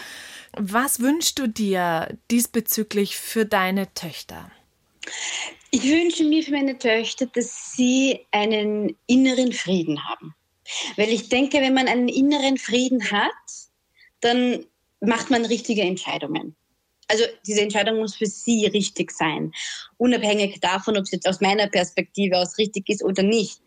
Was 0.54 1.00
wünschst 1.00 1.38
du 1.40 1.48
dir 1.48 2.18
diesbezüglich 2.32 3.18
für 3.18 3.46
deine 3.46 3.94
Töchter? 3.94 4.50
Ich 5.72 5.84
wünsche 5.84 6.24
mir 6.24 6.42
für 6.44 6.52
meine 6.52 6.78
Töchter, 6.78 7.26
dass 7.26 7.74
sie 7.74 8.26
einen 8.32 8.98
inneren 9.08 9.52
Frieden 9.52 10.08
haben. 10.08 10.34
Weil 10.96 11.10
ich 11.10 11.30
denke, 11.30 11.60
wenn 11.62 11.74
man 11.74 11.88
einen 11.88 12.08
inneren 12.08 12.58
Frieden 12.58 13.12
hat, 13.12 13.32
dann 14.22 14.66
macht 15.00 15.30
man 15.30 15.46
richtige 15.46 15.82
Entscheidungen 15.82 16.56
also 17.08 17.24
diese 17.46 17.62
Entscheidung 17.62 17.98
muss 18.00 18.16
für 18.16 18.26
sie 18.26 18.66
richtig 18.68 19.12
sein, 19.12 19.52
unabhängig 19.98 20.60
davon, 20.60 20.98
ob 20.98 21.04
es 21.04 21.12
jetzt 21.12 21.28
aus 21.28 21.42
meiner 21.42 21.68
Perspektive 21.68 22.38
aus 22.38 22.58
richtig 22.58 22.90
ist 22.90 23.04
oder 23.04 23.24
nicht. 23.24 23.62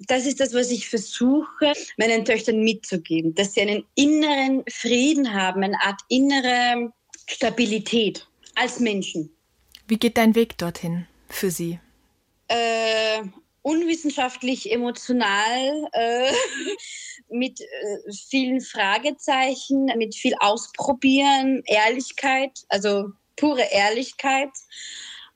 Das 0.00 0.26
ist 0.26 0.38
das, 0.38 0.54
was 0.54 0.70
ich 0.70 0.88
versuche, 0.88 1.72
meinen 1.96 2.24
Töchtern 2.24 2.60
mitzugeben, 2.60 3.34
dass 3.34 3.54
sie 3.54 3.62
einen 3.62 3.84
inneren 3.96 4.62
Frieden 4.70 5.34
haben, 5.34 5.64
eine 5.64 5.80
Art 5.82 6.00
innere 6.08 6.92
Stabilität 7.26 8.26
als 8.54 8.78
Menschen. 8.78 9.30
Wie 9.88 9.96
geht 9.96 10.16
dein 10.16 10.34
Weg 10.34 10.56
dorthin 10.58 11.06
für 11.28 11.50
sie? 11.50 11.80
Äh, 12.48 13.22
unwissenschaftlich, 13.68 14.72
emotional, 14.72 15.88
äh, 15.92 16.32
mit 17.28 17.60
äh, 17.60 18.12
vielen 18.30 18.62
Fragezeichen, 18.62 19.86
mit 19.96 20.14
viel 20.14 20.34
Ausprobieren, 20.40 21.62
Ehrlichkeit, 21.66 22.64
also 22.70 23.10
pure 23.36 23.62
Ehrlichkeit. 23.70 24.50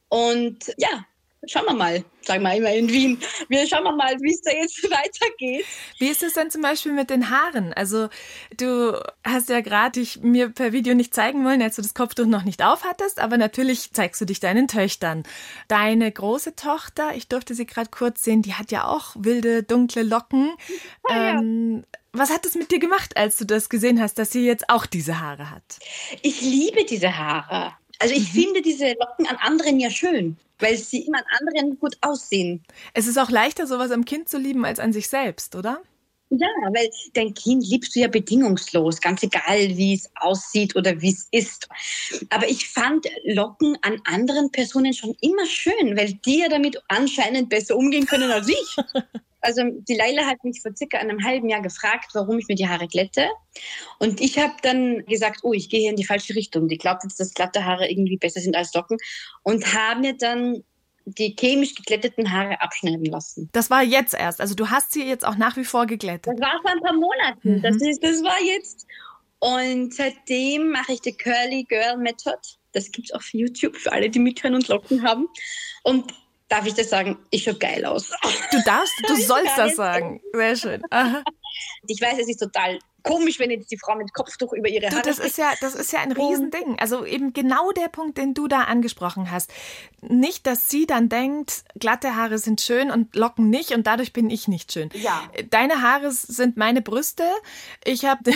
Und 0.08 0.74
ja, 0.78 1.04
schauen 1.46 1.66
wir 1.66 1.74
mal, 1.74 2.04
sagen 2.22 2.42
wir 2.42 2.54
immer 2.54 2.72
in 2.72 2.88
Wien. 2.88 3.20
Wir 3.48 3.66
schauen 3.66 3.84
wir 3.84 3.92
mal, 3.92 4.14
wie 4.20 4.32
es 4.32 4.42
da 4.42 4.52
jetzt 4.52 4.82
weitergeht. 4.90 5.64
Wie 5.98 6.08
ist 6.08 6.22
es 6.22 6.34
denn 6.34 6.50
zum 6.50 6.62
Beispiel 6.62 6.92
mit 6.92 7.10
den 7.10 7.30
Haaren? 7.30 7.72
Also 7.72 8.08
du 8.56 9.00
hast 9.24 9.48
ja 9.48 9.60
gerade 9.60 10.00
dich 10.00 10.20
mir 10.20 10.50
per 10.50 10.72
Video 10.72 10.94
nicht 10.94 11.14
zeigen 11.14 11.44
wollen, 11.44 11.62
als 11.62 11.76
du 11.76 11.82
das 11.82 11.94
Kopftuch 11.94 12.26
noch 12.26 12.44
nicht 12.44 12.62
aufhattest, 12.62 13.18
aber 13.18 13.38
natürlich 13.38 13.92
zeigst 13.92 14.20
du 14.20 14.24
dich 14.24 14.40
deinen 14.40 14.68
Töchtern. 14.68 15.24
Deine 15.68 16.10
große 16.10 16.54
Tochter, 16.54 17.14
ich 17.14 17.28
durfte 17.28 17.54
sie 17.54 17.66
gerade 17.66 17.90
kurz 17.90 18.22
sehen, 18.22 18.42
die 18.42 18.54
hat 18.54 18.70
ja 18.70 18.86
auch 18.86 19.14
wilde, 19.18 19.62
dunkle 19.62 20.02
Locken. 20.02 20.52
Oh, 21.04 21.12
ja. 21.12 21.38
ähm, 21.38 21.84
was 22.12 22.30
hat 22.30 22.44
es 22.44 22.54
mit 22.54 22.70
dir 22.70 22.78
gemacht, 22.78 23.16
als 23.16 23.36
du 23.36 23.46
das 23.46 23.68
gesehen 23.68 24.00
hast, 24.00 24.18
dass 24.18 24.30
sie 24.30 24.46
jetzt 24.46 24.68
auch 24.68 24.86
diese 24.86 25.20
Haare 25.20 25.50
hat? 25.50 25.78
Ich 26.20 26.42
liebe 26.42 26.84
diese 26.84 27.16
Haare. 27.16 27.74
Also 27.98 28.14
ich 28.14 28.34
mhm. 28.34 28.40
finde 28.40 28.62
diese 28.62 28.94
Locken 29.00 29.26
an 29.26 29.36
anderen 29.36 29.78
ja 29.80 29.88
schön, 29.88 30.36
weil 30.62 30.76
sie 30.76 31.02
immer 31.02 31.18
an 31.18 31.24
anderen 31.40 31.78
gut 31.78 31.96
aussehen. 32.00 32.62
Es 32.94 33.06
ist 33.06 33.18
auch 33.18 33.30
leichter, 33.30 33.66
sowas 33.66 33.90
am 33.90 34.04
Kind 34.04 34.28
zu 34.28 34.38
lieben 34.38 34.64
als 34.64 34.80
an 34.80 34.92
sich 34.92 35.08
selbst, 35.08 35.54
oder? 35.54 35.82
Ja, 36.34 36.48
weil 36.72 36.88
dein 37.12 37.34
Kind 37.34 37.66
liebst 37.66 37.94
du 37.94 38.00
ja 38.00 38.08
bedingungslos, 38.08 39.02
ganz 39.02 39.22
egal, 39.22 39.76
wie 39.76 39.94
es 39.94 40.10
aussieht 40.14 40.74
oder 40.76 40.98
wie 41.02 41.10
es 41.10 41.28
ist. 41.30 41.68
Aber 42.30 42.48
ich 42.48 42.70
fand 42.70 43.06
Locken 43.24 43.76
an 43.82 44.00
anderen 44.04 44.50
Personen 44.50 44.94
schon 44.94 45.14
immer 45.20 45.44
schön, 45.44 45.94
weil 45.94 46.14
die 46.24 46.38
ja 46.38 46.48
damit 46.48 46.82
anscheinend 46.88 47.50
besser 47.50 47.76
umgehen 47.76 48.06
können 48.06 48.30
als 48.30 48.48
ich. 48.48 48.76
Also 49.42 49.62
die 49.88 49.94
Leila 49.94 50.26
hat 50.26 50.42
mich 50.44 50.62
vor 50.62 50.72
circa 50.76 50.98
einem 50.98 51.24
halben 51.24 51.48
Jahr 51.48 51.62
gefragt, 51.62 52.10
warum 52.14 52.38
ich 52.38 52.48
mir 52.48 52.54
die 52.54 52.68
Haare 52.68 52.88
glätte. 52.88 53.28
Und 53.98 54.20
ich 54.20 54.38
habe 54.38 54.54
dann 54.62 55.04
gesagt, 55.06 55.40
oh, 55.42 55.52
ich 55.52 55.68
gehe 55.68 55.80
hier 55.80 55.90
in 55.90 55.96
die 55.96 56.04
falsche 56.04 56.34
Richtung. 56.34 56.68
Die 56.68 56.78
glaubt 56.78 57.02
jetzt, 57.02 57.18
dass 57.20 57.34
glatte 57.34 57.64
Haare 57.64 57.90
irgendwie 57.90 58.16
besser 58.16 58.40
sind 58.40 58.56
als 58.56 58.72
Locken. 58.72 58.98
Und 59.42 59.74
habe 59.74 60.00
mir 60.00 60.16
dann 60.16 60.62
die 61.04 61.34
chemisch 61.38 61.74
geglätteten 61.74 62.32
Haare 62.32 62.60
abschneiden 62.60 63.06
lassen. 63.06 63.48
Das 63.52 63.70
war 63.70 63.82
jetzt 63.82 64.14
erst. 64.14 64.40
Also 64.40 64.54
du 64.54 64.70
hast 64.70 64.92
sie 64.92 65.04
jetzt 65.04 65.26
auch 65.26 65.36
nach 65.36 65.56
wie 65.56 65.64
vor 65.64 65.86
geglättet. 65.86 66.32
Das 66.32 66.40
war 66.40 66.60
vor 66.62 66.70
ein 66.70 66.80
paar 66.80 66.94
Monaten. 66.94 67.56
Mhm. 67.56 67.62
Das, 67.62 67.76
ist, 67.76 68.02
das 68.02 68.22
war 68.22 68.40
jetzt. 68.42 68.86
Und 69.40 69.92
seitdem 69.92 70.70
mache 70.70 70.92
ich 70.92 71.00
die 71.00 71.12
Curly 71.12 71.64
Girl 71.64 71.96
Method. 71.96 72.38
Das 72.72 72.90
gibt 72.92 73.08
es 73.08 73.12
auf 73.12 73.28
YouTube 73.32 73.76
für 73.76 73.92
alle, 73.92 74.08
die 74.08 74.20
mithören 74.20 74.54
und 74.54 74.68
Locken 74.68 75.02
haben. 75.02 75.26
Und 75.82 76.14
darf 76.52 76.66
ich 76.66 76.74
das 76.74 76.90
sagen, 76.90 77.18
ich 77.30 77.44
schaue 77.44 77.54
geil 77.54 77.84
aus. 77.84 78.10
Du 78.50 78.62
darfst, 78.64 78.92
du 79.08 79.16
sollst 79.22 79.56
das 79.56 79.74
sagen. 79.76 80.20
Sehr 80.34 80.56
schön. 80.56 80.82
Aha. 80.90 81.24
Ich 81.86 82.00
weiß, 82.00 82.18
es 82.20 82.28
ist 82.28 82.40
total 82.40 82.78
komisch, 83.02 83.38
wenn 83.38 83.50
jetzt 83.50 83.70
die 83.70 83.78
Frau 83.78 83.96
mit 83.96 84.12
Kopftuch 84.12 84.52
über 84.52 84.68
ihre 84.68 84.86
Haare. 84.86 85.02
Du, 85.02 85.08
das 85.08 85.18
ist 85.18 85.38
ja, 85.38 85.52
das 85.60 85.74
ist 85.74 85.92
ja 85.92 86.00
ein 86.00 86.12
Riesending. 86.12 86.78
Also 86.78 87.04
eben 87.04 87.32
genau 87.32 87.72
der 87.72 87.88
Punkt, 87.88 88.18
den 88.18 88.34
du 88.34 88.48
da 88.48 88.62
angesprochen 88.62 89.30
hast. 89.30 89.52
Nicht, 90.00 90.46
dass 90.46 90.68
sie 90.68 90.86
dann 90.86 91.08
denkt, 91.08 91.64
glatte 91.78 92.16
Haare 92.16 92.38
sind 92.38 92.60
schön 92.60 92.90
und 92.90 93.14
Locken 93.14 93.50
nicht 93.50 93.72
und 93.72 93.86
dadurch 93.86 94.12
bin 94.12 94.30
ich 94.30 94.48
nicht 94.48 94.72
schön. 94.72 94.90
Ja. 94.94 95.22
Deine 95.50 95.82
Haare 95.82 96.10
sind 96.12 96.56
meine 96.56 96.82
Brüste. 96.82 97.24
Ich 97.84 98.04
habe 98.04 98.30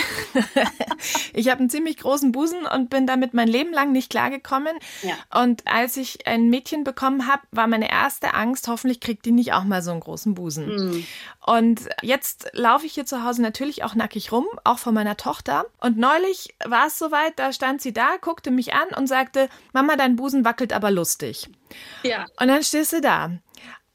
ich 1.33 1.49
habe 1.49 1.59
einen 1.59 1.69
ziemlich 1.69 1.97
großen 1.97 2.31
Busen 2.31 2.65
und 2.65 2.89
bin 2.89 3.07
damit 3.07 3.33
mein 3.33 3.47
Leben 3.47 3.73
lang 3.73 3.91
nicht 3.91 4.09
klargekommen. 4.09 4.77
Ja. 5.01 5.41
Und 5.41 5.67
als 5.67 5.97
ich 5.97 6.27
ein 6.27 6.49
Mädchen 6.49 6.83
bekommen 6.83 7.27
habe, 7.27 7.43
war 7.51 7.67
meine 7.67 7.89
erste 7.89 8.33
Angst, 8.33 8.67
hoffentlich 8.67 8.99
kriegt 8.99 9.25
die 9.25 9.31
nicht 9.31 9.53
auch 9.53 9.63
mal 9.63 9.81
so 9.81 9.91
einen 9.91 9.99
großen 9.99 10.33
Busen. 10.33 10.67
Mhm. 10.67 11.07
Und 11.45 11.81
jetzt 12.01 12.49
laufe 12.53 12.85
ich 12.85 12.93
hier 12.93 13.05
zu 13.05 13.23
Hause 13.23 13.41
natürlich 13.41 13.83
auch 13.83 13.95
nackig 13.95 14.31
rum, 14.31 14.45
auch 14.63 14.79
von 14.79 14.93
meiner 14.93 15.17
Tochter. 15.17 15.65
Und 15.79 15.97
neulich 15.97 16.55
war 16.65 16.87
es 16.87 16.97
soweit, 16.97 17.37
da 17.39 17.53
stand 17.53 17.81
sie 17.81 17.93
da, 17.93 18.17
guckte 18.19 18.51
mich 18.51 18.73
an 18.73 18.89
und 18.95 19.07
sagte, 19.07 19.49
Mama, 19.73 19.95
dein 19.95 20.15
Busen 20.15 20.45
wackelt 20.45 20.73
aber 20.73 20.91
lustig. 20.91 21.49
Ja. 22.03 22.25
Und 22.39 22.47
dann 22.47 22.63
stehst 22.63 22.93
du 22.93 23.01
da. 23.01 23.31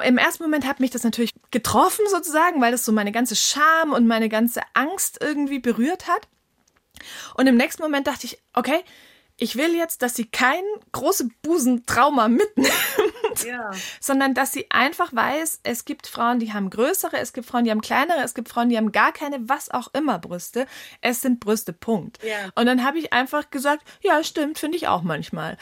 Im 0.03 0.19
ersten 0.19 0.43
Moment 0.43 0.67
hat 0.67 0.81
mich 0.81 0.91
das 0.91 1.05
natürlich 1.05 1.33
getroffen 1.51 2.05
sozusagen, 2.11 2.61
weil 2.61 2.73
das 2.73 2.85
so 2.85 2.93
meine 2.93 3.13
ganze 3.13 3.37
Scham 3.37 3.93
und 3.93 4.07
meine 4.07 4.29
ganze 4.29 4.63
Angst 4.75 5.19
irgendwie 5.21 5.59
berührt 5.59 6.09
hat. 6.09 6.29
Und 7.35 7.47
im 7.47 7.57
nächsten 7.57 7.83
Moment 7.83 8.07
dachte 8.07 8.27
ich, 8.27 8.39
okay, 8.55 8.83
ich 9.37 9.57
will 9.57 9.75
jetzt, 9.75 10.03
dass 10.03 10.15
sie 10.15 10.27
kein 10.27 10.63
großes 10.93 11.29
Busentrauma 11.43 12.29
mitnimmt, 12.29 12.73
ja. 13.45 13.71
sondern 14.01 14.35
dass 14.35 14.53
sie 14.53 14.71
einfach 14.71 15.15
weiß, 15.15 15.61
es 15.63 15.85
gibt 15.85 16.07
Frauen, 16.07 16.39
die 16.39 16.53
haben 16.53 16.71
größere, 16.71 17.19
es 17.19 17.33
gibt 17.33 17.47
Frauen, 17.47 17.65
die 17.65 17.71
haben 17.71 17.81
kleinere, 17.81 18.21
es 18.23 18.35
gibt 18.35 18.49
Frauen, 18.49 18.69
die 18.69 18.77
haben 18.77 18.93
gar 18.93 19.13
keine, 19.13 19.49
was 19.49 19.71
auch 19.71 19.89
immer 19.93 20.19
Brüste. 20.19 20.67
Es 21.01 21.21
sind 21.21 21.41
Brüste, 21.41 21.73
Punkt. 21.73 22.19
Ja. 22.23 22.51
Und 22.55 22.67
dann 22.67 22.85
habe 22.85 22.99
ich 22.99 23.13
einfach 23.13 23.51
gesagt, 23.51 23.83
ja, 24.01 24.23
stimmt, 24.23 24.59
finde 24.59 24.77
ich 24.77 24.89
auch 24.89 25.03
manchmal. 25.03 25.57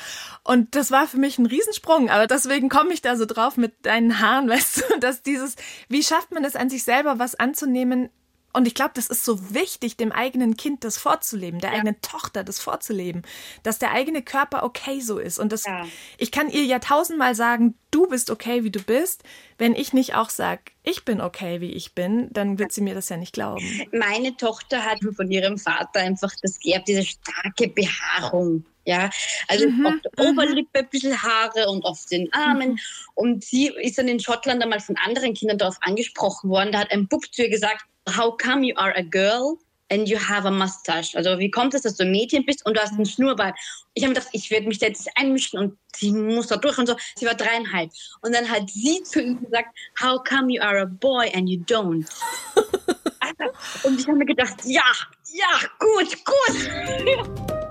Und 0.44 0.74
das 0.74 0.90
war 0.90 1.06
für 1.06 1.18
mich 1.18 1.38
ein 1.38 1.46
Riesensprung, 1.46 2.10
aber 2.10 2.26
deswegen 2.26 2.68
komme 2.68 2.92
ich 2.92 3.02
da 3.02 3.16
so 3.16 3.26
drauf 3.26 3.56
mit 3.56 3.86
deinen 3.86 4.20
Haaren, 4.20 4.48
weißt 4.48 4.78
du, 4.78 5.00
dass 5.00 5.22
dieses, 5.22 5.56
wie 5.88 6.02
schafft 6.02 6.32
man 6.32 6.44
es 6.44 6.56
an 6.56 6.70
sich 6.70 6.84
selber, 6.84 7.18
was 7.18 7.34
anzunehmen, 7.34 8.10
und 8.52 8.66
ich 8.66 8.74
glaube, 8.74 8.92
das 8.94 9.06
ist 9.06 9.24
so 9.24 9.54
wichtig, 9.54 9.96
dem 9.96 10.10
eigenen 10.10 10.56
Kind 10.56 10.82
das 10.84 10.98
vorzuleben, 10.98 11.60
der 11.60 11.70
ja. 11.70 11.76
eigenen 11.76 12.00
Tochter 12.02 12.42
das 12.42 12.60
vorzuleben, 12.60 13.22
dass 13.62 13.78
der 13.78 13.92
eigene 13.92 14.22
Körper 14.22 14.64
okay 14.64 15.00
so 15.00 15.18
ist. 15.18 15.38
Und 15.38 15.52
das, 15.52 15.66
ja. 15.66 15.86
ich 16.18 16.32
kann 16.32 16.50
ihr 16.50 16.64
ja 16.64 16.80
tausendmal 16.80 17.34
sagen, 17.34 17.74
du 17.90 18.08
bist 18.08 18.30
okay, 18.30 18.64
wie 18.64 18.70
du 18.70 18.82
bist. 18.82 19.22
Wenn 19.56 19.74
ich 19.74 19.92
nicht 19.92 20.14
auch 20.14 20.30
sage, 20.30 20.62
ich 20.82 21.04
bin 21.04 21.20
okay, 21.20 21.60
wie 21.60 21.72
ich 21.72 21.94
bin, 21.94 22.28
dann 22.32 22.58
wird 22.58 22.72
sie 22.72 22.80
mir 22.80 22.94
das 22.94 23.08
ja 23.08 23.16
nicht 23.16 23.32
glauben. 23.32 23.64
Meine 23.92 24.36
Tochter 24.36 24.84
hat 24.84 24.98
von 25.14 25.30
ihrem 25.30 25.56
Vater 25.56 26.00
einfach 26.00 26.32
das 26.42 26.58
geerbt, 26.58 26.88
diese 26.88 27.04
starke 27.04 27.68
Behaarung. 27.68 28.64
Ja, 28.86 29.10
also 29.46 29.68
mhm, 29.68 29.86
auf 29.86 29.94
der 30.02 30.24
mhm. 30.24 30.30
Oberlippe 30.30 30.80
ein 30.80 30.88
bisschen 30.88 31.22
Haare 31.22 31.68
und 31.68 31.84
auf 31.84 32.06
den 32.06 32.32
Armen. 32.32 32.70
Mhm. 32.70 32.78
Und 33.14 33.44
sie 33.44 33.68
ist 33.68 33.98
dann 33.98 34.08
in 34.08 34.18
Schottland 34.18 34.62
einmal 34.62 34.80
von 34.80 34.96
anderen 34.96 35.34
Kindern 35.34 35.58
darauf 35.58 35.76
angesprochen 35.82 36.50
worden. 36.50 36.72
Da 36.72 36.80
hat 36.80 36.90
ein 36.90 37.06
Bub 37.06 37.24
zu 37.30 37.42
ihr 37.42 37.50
gesagt, 37.50 37.84
how 38.16 38.36
come 38.36 38.62
you 38.62 38.74
are 38.76 38.92
a 38.96 39.02
girl 39.02 39.58
and 39.90 40.08
you 40.08 40.18
have 40.18 40.46
a 40.46 40.50
mustache? 40.50 41.16
Also 41.16 41.38
wie 41.38 41.50
kommt 41.50 41.74
es, 41.74 41.82
dass 41.82 41.96
du 41.96 42.04
ein 42.04 42.10
Mädchen 42.10 42.44
bist 42.44 42.64
und 42.66 42.76
du 42.76 42.80
hast 42.80 42.92
einen 42.92 43.06
Schnurrbart? 43.06 43.56
Ich 43.94 44.04
habe 44.04 44.14
gedacht, 44.14 44.28
ich 44.32 44.50
werde 44.50 44.68
mich 44.68 44.78
da 44.78 44.86
jetzt 44.86 45.08
einmischen 45.16 45.58
und 45.58 45.78
sie 45.94 46.12
muss 46.12 46.48
da 46.48 46.56
durch 46.56 46.78
und 46.78 46.86
so. 46.86 46.96
Sie 47.16 47.26
war 47.26 47.34
dreieinhalb. 47.34 47.90
Und 48.22 48.34
dann 48.34 48.48
hat 48.48 48.70
sie 48.70 49.02
zu 49.02 49.20
ihm 49.20 49.40
gesagt, 49.40 49.76
how 50.00 50.22
come 50.22 50.52
you 50.52 50.62
are 50.62 50.80
a 50.80 50.86
boy 50.86 51.30
and 51.34 51.48
you 51.48 51.60
don't? 51.64 52.06
und 53.84 54.00
ich 54.00 54.06
habe 54.06 54.18
mir 54.18 54.26
gedacht, 54.26 54.56
ja, 54.64 54.84
ja, 55.32 55.60
gut, 55.78 56.16
gut. 56.24 57.60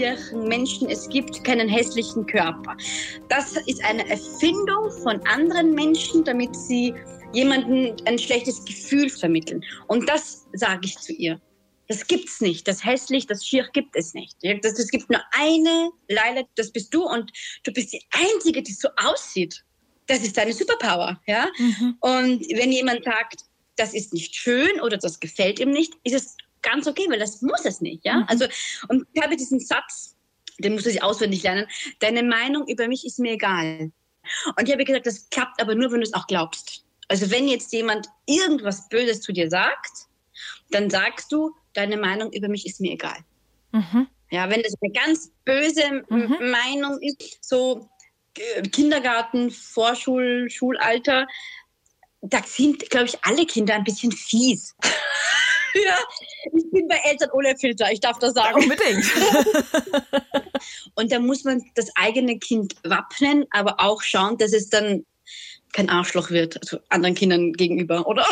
schieren 0.00 0.48
Menschen, 0.48 0.88
es 0.88 1.08
gibt 1.08 1.44
keinen 1.44 1.68
hässlichen 1.68 2.26
Körper. 2.26 2.76
Das 3.28 3.56
ist 3.66 3.84
eine 3.84 4.08
Erfindung 4.08 4.90
von 5.02 5.20
anderen 5.26 5.74
Menschen, 5.74 6.24
damit 6.24 6.56
sie 6.56 6.94
jemandem 7.32 7.94
ein 8.06 8.18
schlechtes 8.18 8.64
Gefühl 8.64 9.10
vermitteln. 9.10 9.62
Und 9.88 10.08
das 10.08 10.46
sage 10.54 10.80
ich 10.84 10.98
zu 10.98 11.12
ihr. 11.12 11.40
Das 11.88 12.06
gibt's 12.06 12.40
nicht. 12.40 12.66
Das 12.66 12.84
hässlich, 12.84 13.26
das 13.26 13.44
schier 13.44 13.68
gibt 13.72 13.94
es 13.94 14.14
nicht. 14.14 14.36
Es 14.42 14.90
gibt 14.90 15.10
nur 15.10 15.20
eine 15.32 15.90
Leila, 16.08 16.44
das 16.54 16.72
bist 16.72 16.94
du 16.94 17.04
und 17.04 17.30
du 17.64 17.72
bist 17.72 17.92
die 17.92 18.02
einzige, 18.10 18.62
die 18.62 18.72
so 18.72 18.88
aussieht. 18.96 19.62
Das 20.06 20.20
ist 20.20 20.36
deine 20.36 20.52
Superpower, 20.52 21.20
ja. 21.26 21.46
Mhm. 21.58 21.96
Und 22.00 22.40
wenn 22.56 22.72
jemand 22.72 23.04
sagt, 23.04 23.42
das 23.76 23.94
ist 23.94 24.12
nicht 24.12 24.34
schön 24.34 24.80
oder 24.80 24.96
das 24.96 25.20
gefällt 25.20 25.60
ihm 25.60 25.70
nicht, 25.70 25.94
ist 26.04 26.14
es 26.14 26.36
ganz 26.62 26.86
okay, 26.86 27.06
weil 27.08 27.18
das 27.18 27.42
muss 27.42 27.64
es 27.64 27.80
nicht, 27.80 28.04
ja. 28.04 28.18
Mhm. 28.18 28.24
Also 28.28 28.46
und 28.88 29.06
ich 29.12 29.22
habe 29.22 29.36
diesen 29.36 29.60
Satz, 29.60 30.16
den 30.58 30.74
musst 30.74 30.86
du 30.86 30.90
sich 30.90 31.02
auswendig 31.02 31.42
lernen. 31.42 31.66
Deine 32.00 32.22
Meinung 32.22 32.66
über 32.68 32.88
mich 32.88 33.06
ist 33.06 33.18
mir 33.18 33.32
egal. 33.32 33.92
Und 34.56 34.68
ich 34.68 34.72
habe 34.72 34.84
gesagt, 34.84 35.06
das 35.06 35.28
klappt 35.30 35.60
aber 35.60 35.74
nur, 35.74 35.90
wenn 35.90 36.00
du 36.00 36.06
es 36.06 36.14
auch 36.14 36.26
glaubst. 36.26 36.84
Also 37.08 37.30
wenn 37.30 37.48
jetzt 37.48 37.72
jemand 37.72 38.06
irgendwas 38.26 38.88
Böses 38.88 39.20
zu 39.20 39.32
dir 39.32 39.50
sagt, 39.50 40.06
dann 40.70 40.90
sagst 40.90 41.32
du, 41.32 41.54
deine 41.72 41.96
Meinung 41.96 42.32
über 42.32 42.48
mich 42.48 42.66
ist 42.66 42.80
mir 42.80 42.92
egal. 42.92 43.18
Mhm. 43.72 44.06
Ja, 44.30 44.48
wenn 44.48 44.62
das 44.62 44.74
eine 44.80 44.92
ganz 44.92 45.32
böse 45.44 46.04
mhm. 46.08 46.36
Meinung 46.50 47.00
ist, 47.00 47.42
so 47.42 47.88
äh, 48.36 48.62
Kindergarten, 48.62 49.50
Vorschul, 49.50 50.48
Schulalter, 50.50 51.26
da 52.22 52.42
sind, 52.44 52.88
glaube 52.90 53.06
ich, 53.06 53.18
alle 53.24 53.46
Kinder 53.46 53.74
ein 53.74 53.84
bisschen 53.84 54.12
fies. 54.12 54.76
ja, 55.74 55.98
ich 56.52 56.70
bin 56.70 56.88
bei 56.88 57.00
Eltern 57.04 57.30
ohne 57.32 57.56
Filter, 57.56 57.90
ich 57.90 58.00
darf 58.00 58.18
das 58.18 58.34
sagen. 58.34 58.62
Unbedingt. 58.62 59.04
Und 60.94 61.12
da 61.12 61.18
muss 61.18 61.44
man 61.44 61.62
das 61.74 61.90
eigene 61.94 62.38
Kind 62.38 62.74
wappnen, 62.84 63.46
aber 63.50 63.80
auch 63.80 64.02
schauen, 64.02 64.36
dass 64.38 64.52
es 64.52 64.68
dann 64.68 65.04
kein 65.72 65.88
Arschloch 65.88 66.30
wird, 66.30 66.60
also 66.60 66.78
anderen 66.88 67.14
Kindern 67.14 67.52
gegenüber, 67.52 68.06
oder? 68.06 68.26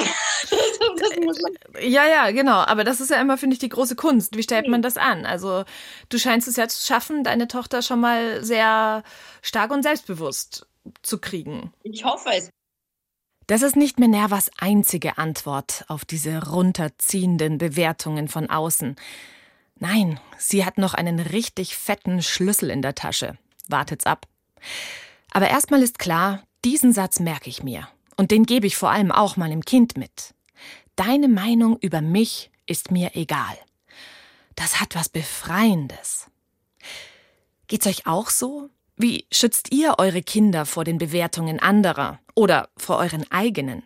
ja, 1.80 2.06
ja, 2.06 2.30
genau. 2.32 2.56
Aber 2.56 2.82
das 2.82 3.00
ist 3.00 3.10
ja 3.10 3.20
immer, 3.20 3.38
finde 3.38 3.54
ich, 3.54 3.60
die 3.60 3.68
große 3.68 3.94
Kunst. 3.94 4.36
Wie 4.36 4.42
stellt 4.42 4.66
man 4.66 4.82
das 4.82 4.96
an? 4.96 5.24
Also 5.24 5.64
du 6.08 6.18
scheinst 6.18 6.48
es 6.48 6.56
ja 6.56 6.66
zu 6.68 6.84
schaffen, 6.84 7.22
deine 7.22 7.46
Tochter 7.46 7.82
schon 7.82 8.00
mal 8.00 8.42
sehr 8.44 9.04
stark 9.42 9.70
und 9.70 9.82
selbstbewusst 9.82 10.66
zu 11.02 11.18
kriegen. 11.18 11.72
Ich 11.84 12.04
hoffe 12.04 12.30
es. 12.32 12.50
Das 13.48 13.62
ist 13.62 13.76
nicht 13.76 13.98
Minervas 13.98 14.50
einzige 14.58 15.16
Antwort 15.16 15.86
auf 15.88 16.04
diese 16.04 16.48
runterziehenden 16.48 17.56
Bewertungen 17.56 18.28
von 18.28 18.50
außen. 18.50 18.94
Nein, 19.76 20.20
sie 20.36 20.66
hat 20.66 20.76
noch 20.76 20.92
einen 20.92 21.18
richtig 21.18 21.74
fetten 21.74 22.20
Schlüssel 22.20 22.68
in 22.68 22.82
der 22.82 22.94
Tasche. 22.94 23.38
Wartet's 23.66 24.04
ab. 24.04 24.26
Aber 25.30 25.48
erstmal 25.48 25.82
ist 25.82 25.98
klar, 25.98 26.42
diesen 26.62 26.92
Satz 26.92 27.20
merke 27.20 27.48
ich 27.48 27.62
mir. 27.62 27.88
Und 28.18 28.32
den 28.32 28.44
gebe 28.44 28.66
ich 28.66 28.76
vor 28.76 28.90
allem 28.90 29.10
auch 29.10 29.38
meinem 29.38 29.64
Kind 29.64 29.96
mit. 29.96 30.34
Deine 30.94 31.28
Meinung 31.28 31.78
über 31.78 32.02
mich 32.02 32.50
ist 32.66 32.90
mir 32.90 33.12
egal. 33.14 33.56
Das 34.56 34.78
hat 34.78 34.94
was 34.94 35.08
Befreiendes. 35.08 36.26
Geht's 37.66 37.86
euch 37.86 38.06
auch 38.06 38.28
so? 38.28 38.68
Wie 39.00 39.26
schützt 39.30 39.72
ihr 39.72 39.94
eure 39.98 40.22
Kinder 40.22 40.66
vor 40.66 40.82
den 40.82 40.98
Bewertungen 40.98 41.60
anderer 41.60 42.18
oder 42.34 42.68
vor 42.76 42.98
euren 42.98 43.30
eigenen? 43.30 43.84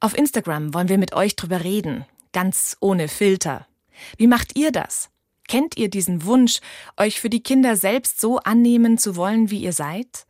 Auf 0.00 0.18
Instagram 0.18 0.74
wollen 0.74 0.88
wir 0.88 0.98
mit 0.98 1.14
euch 1.14 1.36
drüber 1.36 1.62
reden, 1.62 2.04
ganz 2.32 2.76
ohne 2.80 3.06
Filter. 3.06 3.68
Wie 4.16 4.26
macht 4.26 4.58
ihr 4.58 4.72
das? 4.72 5.10
Kennt 5.46 5.76
ihr 5.76 5.88
diesen 5.88 6.24
Wunsch, 6.24 6.58
euch 6.96 7.20
für 7.20 7.30
die 7.30 7.44
Kinder 7.44 7.76
selbst 7.76 8.20
so 8.20 8.38
annehmen 8.38 8.98
zu 8.98 9.14
wollen, 9.14 9.52
wie 9.52 9.60
ihr 9.60 9.72
seid? 9.72 10.26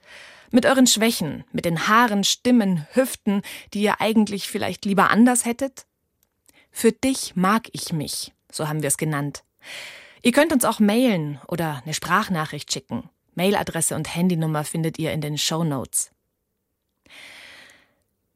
Mit 0.51 0.67
euren 0.67 0.87
Schwächen, 0.87 1.45
mit 1.51 1.65
den 1.65 1.89
Haaren, 1.89 2.23
Stimmen, 2.23 2.87
Hüften, 2.93 3.41
die 3.73 3.81
ihr 3.81 4.03
eigentlich 4.03 4.47
vielleicht 4.47 4.85
lieber 4.85 5.09
anders 5.09 5.47
hättet? 5.47 5.87
Für 6.71 6.93
dich 6.93 7.35
mag 7.35 7.71
ich 7.73 7.95
mich, 7.95 8.35
so 8.53 8.69
haben 8.69 8.83
wir 8.83 8.89
es 8.89 8.99
genannt. 8.99 9.43
Ihr 10.21 10.33
könnt 10.33 10.53
uns 10.53 10.67
auch 10.67 10.81
mailen 10.81 11.41
oder 11.49 11.81
eine 11.83 11.95
Sprachnachricht 11.95 12.71
schicken. 12.71 13.09
Mailadresse 13.37 13.95
und 13.95 14.15
Handynummer 14.15 14.65
findet 14.65 14.99
ihr 14.99 15.13
in 15.13 15.21
den 15.21 15.39
Show 15.39 15.63
Notes. 15.63 16.11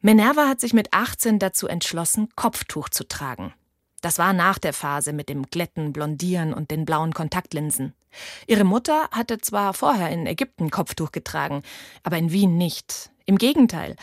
Minerva 0.00 0.48
hat 0.48 0.60
sich 0.60 0.72
mit 0.72 0.92
18 0.92 1.38
dazu 1.38 1.66
entschlossen, 1.66 2.28
Kopftuch 2.36 2.88
zu 2.88 3.06
tragen. 3.06 3.52
Das 4.00 4.18
war 4.18 4.32
nach 4.32 4.58
der 4.58 4.72
Phase 4.72 5.12
mit 5.12 5.28
dem 5.28 5.46
Glätten, 5.46 5.92
Blondieren 5.92 6.54
und 6.54 6.70
den 6.70 6.84
blauen 6.84 7.12
Kontaktlinsen. 7.12 7.94
Ihre 8.46 8.64
Mutter 8.64 9.08
hatte 9.10 9.38
zwar 9.38 9.74
vorher 9.74 10.10
in 10.10 10.26
Ägypten 10.26 10.70
Kopftuch 10.70 11.12
getragen, 11.12 11.62
aber 12.02 12.16
in 12.16 12.32
Wien 12.32 12.56
nicht. 12.56 13.10
Im 13.26 13.36
Gegenteil. 13.36 13.96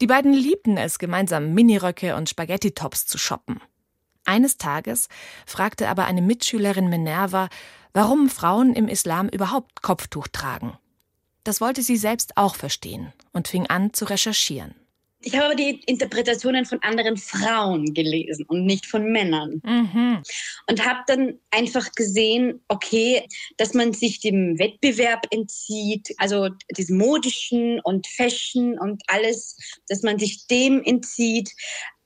Die 0.00 0.06
beiden 0.06 0.32
liebten 0.32 0.76
es, 0.76 0.98
gemeinsam 0.98 1.52
Miniröcke 1.52 2.14
und 2.16 2.28
Spaghetti-Tops 2.28 3.06
zu 3.06 3.18
shoppen. 3.18 3.60
Eines 4.24 4.56
Tages 4.56 5.08
fragte 5.46 5.88
aber 5.88 6.04
eine 6.04 6.22
Mitschülerin 6.22 6.88
Minerva, 6.88 7.48
warum 7.92 8.28
Frauen 8.28 8.74
im 8.74 8.88
Islam 8.88 9.28
überhaupt 9.28 9.82
Kopftuch 9.82 10.28
tragen. 10.28 10.78
Das 11.44 11.60
wollte 11.60 11.82
sie 11.82 11.96
selbst 11.96 12.36
auch 12.36 12.54
verstehen 12.54 13.12
und 13.32 13.48
fing 13.48 13.66
an 13.66 13.92
zu 13.92 14.04
recherchieren. 14.04 14.74
Ich 15.22 15.34
habe 15.34 15.46
aber 15.46 15.54
die 15.54 15.82
Interpretationen 15.84 16.64
von 16.64 16.82
anderen 16.82 17.18
Frauen 17.18 17.92
gelesen 17.92 18.46
und 18.48 18.64
nicht 18.64 18.86
von 18.86 19.12
Männern. 19.12 19.60
Mhm. 19.62 20.22
Und 20.66 20.86
habe 20.86 21.00
dann 21.06 21.38
einfach 21.50 21.92
gesehen, 21.92 22.62
okay, 22.68 23.26
dass 23.58 23.74
man 23.74 23.92
sich 23.92 24.20
dem 24.20 24.58
Wettbewerb 24.58 25.26
entzieht, 25.30 26.14
also 26.16 26.48
diesem 26.76 26.96
modischen 26.96 27.80
und 27.80 28.06
Fashion 28.06 28.78
und 28.78 29.02
alles, 29.08 29.58
dass 29.88 30.02
man 30.02 30.18
sich 30.18 30.46
dem 30.46 30.82
entzieht, 30.82 31.50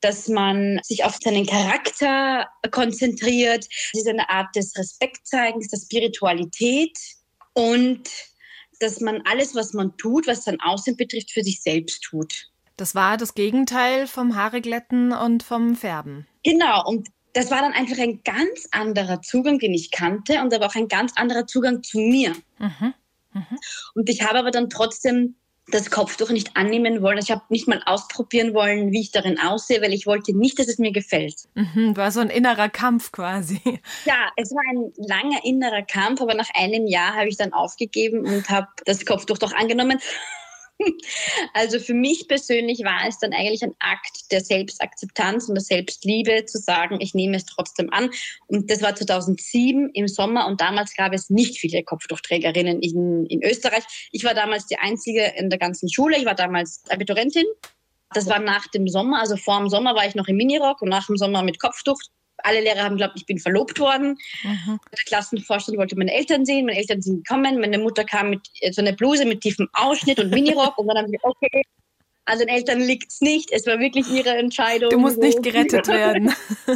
dass 0.04 0.28
man 0.28 0.80
sich 0.82 1.02
auf 1.02 1.16
seinen 1.22 1.46
Charakter 1.46 2.46
konzentriert. 2.70 3.66
Ist 3.94 4.06
eine 4.06 4.28
Art 4.28 4.54
des 4.54 4.76
Respektzeigens, 4.76 5.68
der 5.68 5.78
Spiritualität 5.78 6.96
und 7.54 8.10
dass 8.80 9.00
man 9.00 9.22
alles, 9.24 9.54
was 9.54 9.72
man 9.72 9.96
tut, 9.96 10.26
was 10.26 10.44
sein 10.44 10.60
Aussehen 10.60 10.98
betrifft, 10.98 11.30
für 11.30 11.42
sich 11.42 11.62
selbst 11.62 12.02
tut. 12.02 12.50
Das 12.76 12.94
war 12.94 13.16
das 13.16 13.34
Gegenteil 13.34 14.06
vom 14.06 14.36
Haareglätten 14.36 15.12
und 15.12 15.42
vom 15.42 15.74
Färben. 15.74 16.26
Genau, 16.42 16.86
und 16.86 17.08
das 17.32 17.50
war 17.50 17.62
dann 17.62 17.72
einfach 17.72 17.98
ein 17.98 18.22
ganz 18.24 18.68
anderer 18.72 19.22
Zugang, 19.22 19.58
den 19.58 19.72
ich 19.72 19.90
kannte 19.90 20.40
und 20.42 20.52
aber 20.52 20.66
auch 20.66 20.74
ein 20.74 20.88
ganz 20.88 21.12
anderer 21.16 21.46
Zugang 21.46 21.82
zu 21.82 21.98
mir. 21.98 22.34
Mhm. 22.58 22.94
Mhm. 23.32 23.58
Und 23.94 24.10
ich 24.10 24.22
habe 24.22 24.38
aber 24.38 24.50
dann 24.50 24.68
trotzdem 24.68 25.36
das 25.68 25.90
Kopftuch 25.90 26.30
nicht 26.30 26.56
annehmen 26.56 27.02
wollen. 27.02 27.18
Ich 27.18 27.30
habe 27.30 27.42
nicht 27.48 27.68
mal 27.68 27.82
ausprobieren 27.86 28.54
wollen, 28.54 28.92
wie 28.92 29.00
ich 29.00 29.12
darin 29.12 29.38
aussehe, 29.40 29.80
weil 29.80 29.92
ich 29.92 30.06
wollte 30.06 30.36
nicht, 30.36 30.58
dass 30.58 30.68
es 30.68 30.78
mir 30.78 30.92
gefällt. 30.92 31.36
Mhm, 31.54 31.96
war 31.96 32.10
so 32.10 32.20
ein 32.20 32.30
innerer 32.30 32.68
Kampf 32.68 33.12
quasi. 33.12 33.60
Ja, 34.04 34.30
es 34.36 34.50
war 34.50 34.62
ein 34.70 34.92
langer 34.96 35.44
innerer 35.44 35.82
Kampf, 35.82 36.20
aber 36.20 36.34
nach 36.34 36.48
einem 36.54 36.86
Jahr 36.86 37.14
habe 37.14 37.28
ich 37.28 37.36
dann 37.36 37.52
aufgegeben 37.52 38.20
und 38.26 38.48
habe 38.50 38.68
das 38.84 39.04
Kopftuch 39.06 39.38
doch 39.38 39.52
angenommen. 39.52 39.98
Also 41.52 41.78
für 41.78 41.94
mich 41.94 42.26
persönlich 42.28 42.80
war 42.84 43.06
es 43.08 43.18
dann 43.18 43.32
eigentlich 43.32 43.62
ein 43.62 43.74
Akt 43.78 44.30
der 44.30 44.40
Selbstakzeptanz 44.40 45.48
und 45.48 45.54
der 45.54 45.62
Selbstliebe 45.62 46.44
zu 46.46 46.58
sagen, 46.58 47.00
ich 47.00 47.14
nehme 47.14 47.36
es 47.36 47.46
trotzdem 47.46 47.92
an. 47.92 48.10
Und 48.46 48.70
das 48.70 48.82
war 48.82 48.94
2007 48.94 49.90
im 49.94 50.08
Sommer 50.08 50.46
und 50.46 50.60
damals 50.60 50.94
gab 50.94 51.12
es 51.12 51.30
nicht 51.30 51.58
viele 51.58 51.82
Kopftuchträgerinnen 51.82 52.80
in, 52.80 53.26
in 53.26 53.42
Österreich. 53.42 53.84
Ich 54.12 54.24
war 54.24 54.34
damals 54.34 54.66
die 54.66 54.78
einzige 54.78 55.32
in 55.36 55.50
der 55.50 55.58
ganzen 55.58 55.90
Schule. 55.90 56.18
Ich 56.18 56.24
war 56.24 56.34
damals 56.34 56.82
Abiturentin. 56.88 57.46
Das 58.12 58.28
war 58.28 58.38
nach 58.38 58.68
dem 58.68 58.86
Sommer, 58.86 59.20
also 59.20 59.36
vor 59.36 59.58
dem 59.58 59.68
Sommer 59.68 59.96
war 59.96 60.06
ich 60.06 60.14
noch 60.14 60.28
im 60.28 60.36
Minirock 60.36 60.82
und 60.82 60.88
nach 60.88 61.06
dem 61.06 61.16
Sommer 61.16 61.42
mit 61.42 61.58
Kopftuch 61.58 61.98
alle 62.44 62.60
Lehrer 62.60 62.84
haben 62.84 62.96
geglaubt, 62.96 63.14
ich 63.16 63.26
bin 63.26 63.38
verlobt 63.38 63.78
worden. 63.80 64.18
Mhm. 64.42 64.78
Der 64.92 65.04
Klassenvorstand 65.06 65.78
wollte 65.78 65.96
meine 65.96 66.12
Eltern 66.12 66.44
sehen. 66.44 66.66
Meine 66.66 66.78
Eltern 66.78 67.02
sind 67.02 67.26
gekommen. 67.26 67.58
Meine 67.58 67.78
Mutter 67.78 68.04
kam 68.04 68.30
mit 68.30 68.40
äh, 68.60 68.72
so 68.72 68.82
einer 68.82 68.92
Bluse 68.92 69.24
mit 69.24 69.40
tiefem 69.40 69.68
Ausschnitt 69.72 70.18
und 70.18 70.30
Minirock. 70.30 70.78
und 70.78 70.86
dann 70.88 70.98
haben 70.98 71.10
wir, 71.10 71.18
okay, 71.22 71.62
an 72.26 72.38
den 72.38 72.48
Eltern 72.48 72.80
liegt 72.80 73.12
es 73.12 73.20
nicht. 73.20 73.50
Es 73.52 73.66
war 73.66 73.78
wirklich 73.78 74.08
ihre 74.10 74.36
Entscheidung. 74.36 74.90
Du 74.90 74.98
musst 74.98 75.18
nicht 75.18 75.42
gerettet 75.42 75.88
werden. 75.88 76.34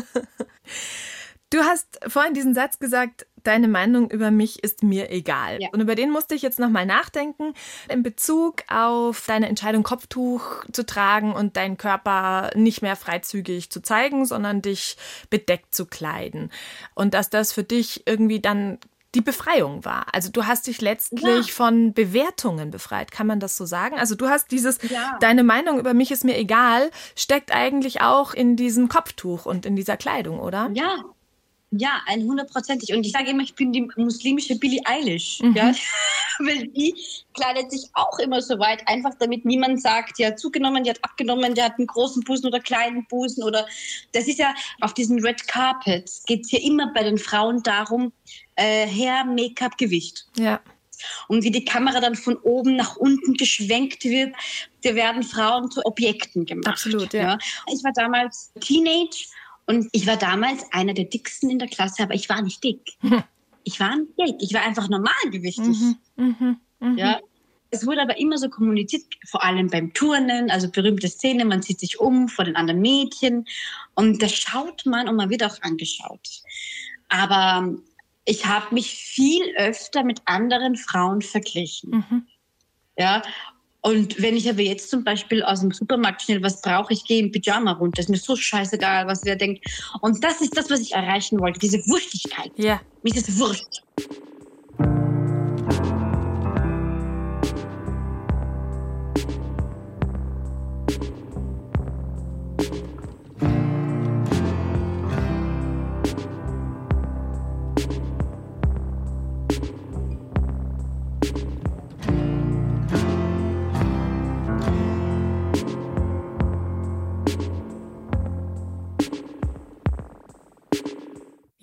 Du 1.51 1.61
hast 1.61 1.99
vorhin 2.07 2.35
diesen 2.35 2.53
Satz 2.53 2.79
gesagt, 2.79 3.27
deine 3.49 3.67
Meinung 3.67 4.11
über 4.11 4.31
mich 4.31 4.63
ist 4.63 4.83
mir 4.83 5.11
egal. 5.11 5.61
Ja. 5.61 5.69
Und 5.73 5.81
über 5.81 5.95
den 5.95 6.11
musste 6.11 6.35
ich 6.35 6.43
jetzt 6.43 6.59
nochmal 6.59 6.87
nachdenken 6.87 7.55
in 7.89 8.03
Bezug 8.03 8.63
auf 8.69 9.25
deine 9.27 9.49
Entscheidung, 9.49 9.83
Kopftuch 9.83 10.65
zu 10.71 10.85
tragen 10.85 11.33
und 11.33 11.57
deinen 11.57 11.79
Körper 11.79 12.51
nicht 12.55 12.83
mehr 12.83 12.95
freizügig 12.95 13.71
zu 13.71 13.81
zeigen, 13.81 14.27
sondern 14.27 14.63
dich 14.63 14.97
bedeckt 15.31 15.75
zu 15.75 15.87
kleiden. 15.87 16.51
Und 16.95 17.15
dass 17.15 17.31
das 17.31 17.53
für 17.53 17.65
dich 17.65 18.07
irgendwie 18.07 18.41
dann 18.41 18.79
die 19.15 19.23
Befreiung 19.23 19.87
war. 19.87 20.07
Also 20.13 20.31
du 20.31 20.47
hast 20.47 20.67
dich 20.67 20.83
letztlich 20.83 21.47
ja. 21.47 21.53
von 21.53 21.95
Bewertungen 21.95 22.71
befreit, 22.71 23.11
kann 23.11 23.27
man 23.27 23.41
das 23.41 23.57
so 23.57 23.65
sagen? 23.65 23.99
Also 23.99 24.15
du 24.15 24.29
hast 24.29 24.51
dieses, 24.51 24.79
ja. 24.91 25.17
deine 25.21 25.45
Meinung 25.45 25.79
über 25.79 25.95
mich 25.95 26.11
ist 26.11 26.25
mir 26.25 26.37
egal, 26.37 26.91
steckt 27.17 27.55
eigentlich 27.55 28.03
auch 28.03 28.35
in 28.35 28.57
diesem 28.57 28.91
Kopftuch 28.91 29.47
und 29.47 29.65
in 29.65 29.77
dieser 29.77 29.97
Kleidung, 29.97 30.39
oder? 30.39 30.71
Ja, 30.75 31.05
Ja, 31.71 32.01
100%ig. 32.09 32.95
Und 32.95 33.05
ich 33.05 33.13
sage 33.13 33.31
immer, 33.31 33.43
ich 33.43 33.55
bin 33.55 33.73
die 33.73 33.91
muslimische 33.97 34.59
Billie 34.59 34.81
Eilish. 34.85 35.41
Mhm. 35.43 35.55
Ja? 35.55 35.73
Weil 36.39 36.69
die 36.69 36.95
kleidet 37.35 37.71
sich 37.71 37.91
auch 37.95 38.19
immer 38.21 38.41
so 38.41 38.59
weit, 38.59 38.87
einfach 38.87 39.13
damit 39.19 39.45
niemand 39.45 39.83
sagt, 39.83 40.19
die 40.19 40.27
hat 40.27 40.39
zugenommen, 40.39 40.85
die 40.85 40.91
hat 40.91 41.05
abgenommen, 41.05 41.55
die 41.55 41.63
hat 41.63 41.79
einen 41.79 41.87
großen 41.87 42.23
Busen 42.23 42.47
oder 42.47 42.61
kleinen 42.61 43.07
Busen. 43.09 43.43
Oder 43.43 43.67
das 44.13 44.29
ist 44.29 44.39
ja 44.39 44.55
auf 44.81 44.95
diesen 44.95 45.23
Red 45.25 45.47
Carpets 45.49 46.25
geht 46.27 46.45
es 46.45 46.53
ja 46.53 46.61
immer 46.61 46.93
bei 46.95 47.03
den 47.03 47.19
Frauen 47.19 47.63
darum, 47.63 48.13
äh, 48.57 48.87
Hair, 48.87 49.25
Make-up, 49.25 49.77
Gewicht. 49.77 50.27
Ja. 50.39 50.61
Und 51.29 51.45
wie 51.45 51.51
die 51.51 51.65
Kamera 51.65 52.01
dann 52.01 52.15
von 52.15 52.37
oben 52.39 52.77
nach 52.77 52.97
unten 52.97 53.35
geschwenkt 53.35 54.05
wird, 54.05 54.35
da 54.83 54.95
werden 54.95 55.23
Frauen 55.23 55.71
zu 55.71 55.85
Objekten 55.85 56.45
gemacht. 56.45 56.67
Absolut, 56.67 57.13
ja. 57.13 57.23
ja. 57.23 57.39
Ich 57.73 57.85
war 57.85 57.93
damals 57.93 58.53
Teenage 58.61 59.27
und 59.69 59.89
ich 59.93 60.07
war 60.07 60.17
damals 60.17 60.65
einer 60.73 60.95
der 60.95 61.05
dicksten 61.05 61.51
in 61.51 61.59
der 61.59 61.69
Klasse, 61.69 62.03
aber 62.03 62.15
ich 62.15 62.29
war 62.29 62.41
nicht 62.43 62.65
dick. 62.65 62.97
Ich 63.65 63.79
war 63.79 63.95
nicht 63.97 64.13
dick, 64.19 64.37
ich 64.41 64.55
war 64.55 64.63
einfach 64.63 64.89
normalgewichtig. 64.89 65.67
Mhm, 65.67 65.97
mh, 66.17 66.57
mh. 66.81 66.99
Ja. 66.99 67.21
Es 67.71 67.87
wurde 67.87 68.01
aber 68.01 68.19
immer 68.19 68.39
so 68.39 68.49
kommuniziert, 68.49 69.05
vor 69.27 69.45
allem 69.45 69.69
beim 69.69 69.93
Turnen, 69.93 70.51
also 70.51 70.71
berühmte 70.71 71.07
Szene, 71.07 71.45
man 71.45 71.63
zieht 71.63 71.81
sich 71.81 72.01
um 72.01 72.29
vor 72.29 72.47
den 72.47 72.57
anderen 72.57 72.81
Mädchen 72.81 73.47
und 73.95 74.23
da 74.23 74.29
schaut 74.29 74.87
man 74.87 75.07
und 75.07 75.17
man 75.17 75.29
wird 75.29 75.45
auch 75.45 75.61
angeschaut. 75.61 76.43
Aber 77.11 77.75
ich 78.25 78.47
habe 78.47 78.75
mich 78.75 78.95
viel 78.95 79.55
öfter 79.57 80.03
mit 80.03 80.23
anderen 80.25 80.77
Frauen 80.77 81.21
verglichen. 81.21 81.91
Mhm. 81.91 82.27
Ja, 82.97 83.23
und 83.81 84.21
wenn 84.21 84.37
ich 84.37 84.49
aber 84.49 84.61
jetzt 84.61 84.91
zum 84.91 85.05
Beispiel 85.05 85.43
aus 85.43 85.61
dem 85.61 85.71
Supermarkt 85.71 86.23
schnell 86.23 86.43
was 86.43 86.61
brauche, 86.61 86.93
ich 86.93 87.05
gehe 87.05 87.21
im 87.21 87.31
Pyjama 87.31 87.73
runter, 87.73 88.01
ist 88.01 88.09
mir 88.09 88.17
so 88.17 88.35
scheißegal, 88.35 89.07
was 89.07 89.25
wer 89.25 89.37
denkt. 89.37 89.65
Und 90.01 90.23
das 90.25 90.41
ist 90.41 90.57
das, 90.57 90.69
was 90.69 90.81
ich 90.81 90.93
erreichen 90.93 91.39
wollte, 91.39 91.61
diese 91.61 91.79
Wurstigkeit. 91.87 92.51
Ja. 92.57 92.81
Mir 93.03 93.15
ist 93.15 93.39
wurscht. 93.39 93.83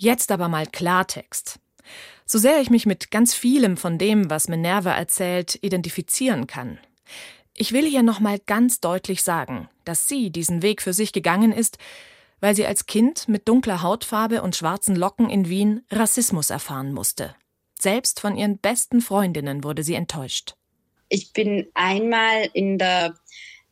Jetzt 0.06 0.32
aber 0.32 0.50
mal 0.50 0.68
Klartext. 0.68 1.60
So 2.28 2.38
sehr 2.38 2.62
ich 2.62 2.70
mich 2.70 2.86
mit 2.86 3.10
ganz 3.10 3.34
vielem 3.34 3.76
von 3.76 3.98
dem, 3.98 4.30
was 4.30 4.48
Minerva 4.48 4.92
erzählt, 4.92 5.58
identifizieren 5.64 6.46
kann. 6.46 6.78
Ich 7.56 7.72
will 7.72 7.88
hier 7.88 8.04
nochmal 8.04 8.38
ganz 8.38 8.80
deutlich 8.80 9.24
sagen, 9.24 9.68
dass 9.84 10.08
sie 10.08 10.30
diesen 10.30 10.62
Weg 10.62 10.84
für 10.84 10.94
sich 10.94 11.12
gegangen 11.12 11.52
ist, 11.52 11.80
weil 12.40 12.56
sie 12.56 12.68
als 12.68 12.86
Kind 12.86 13.28
mit 13.28 13.48
dunkler 13.48 13.82
Hautfarbe 13.82 14.44
und 14.44 14.56
schwarzen 14.56 14.96
Locken 14.96 15.28
in 15.32 15.50
Wien 15.50 15.82
Rassismus 15.90 16.52
erfahren 16.52 16.94
musste. 16.94 17.34
Selbst 17.80 18.20
von 18.20 18.38
ihren 18.38 18.60
besten 18.60 19.02
Freundinnen 19.02 19.64
wurde 19.64 19.82
sie 19.82 19.96
enttäuscht. 19.96 20.54
Ich 21.10 21.34
bin 21.34 21.66
einmal 21.74 22.48
in 22.54 22.78
der 22.78 23.16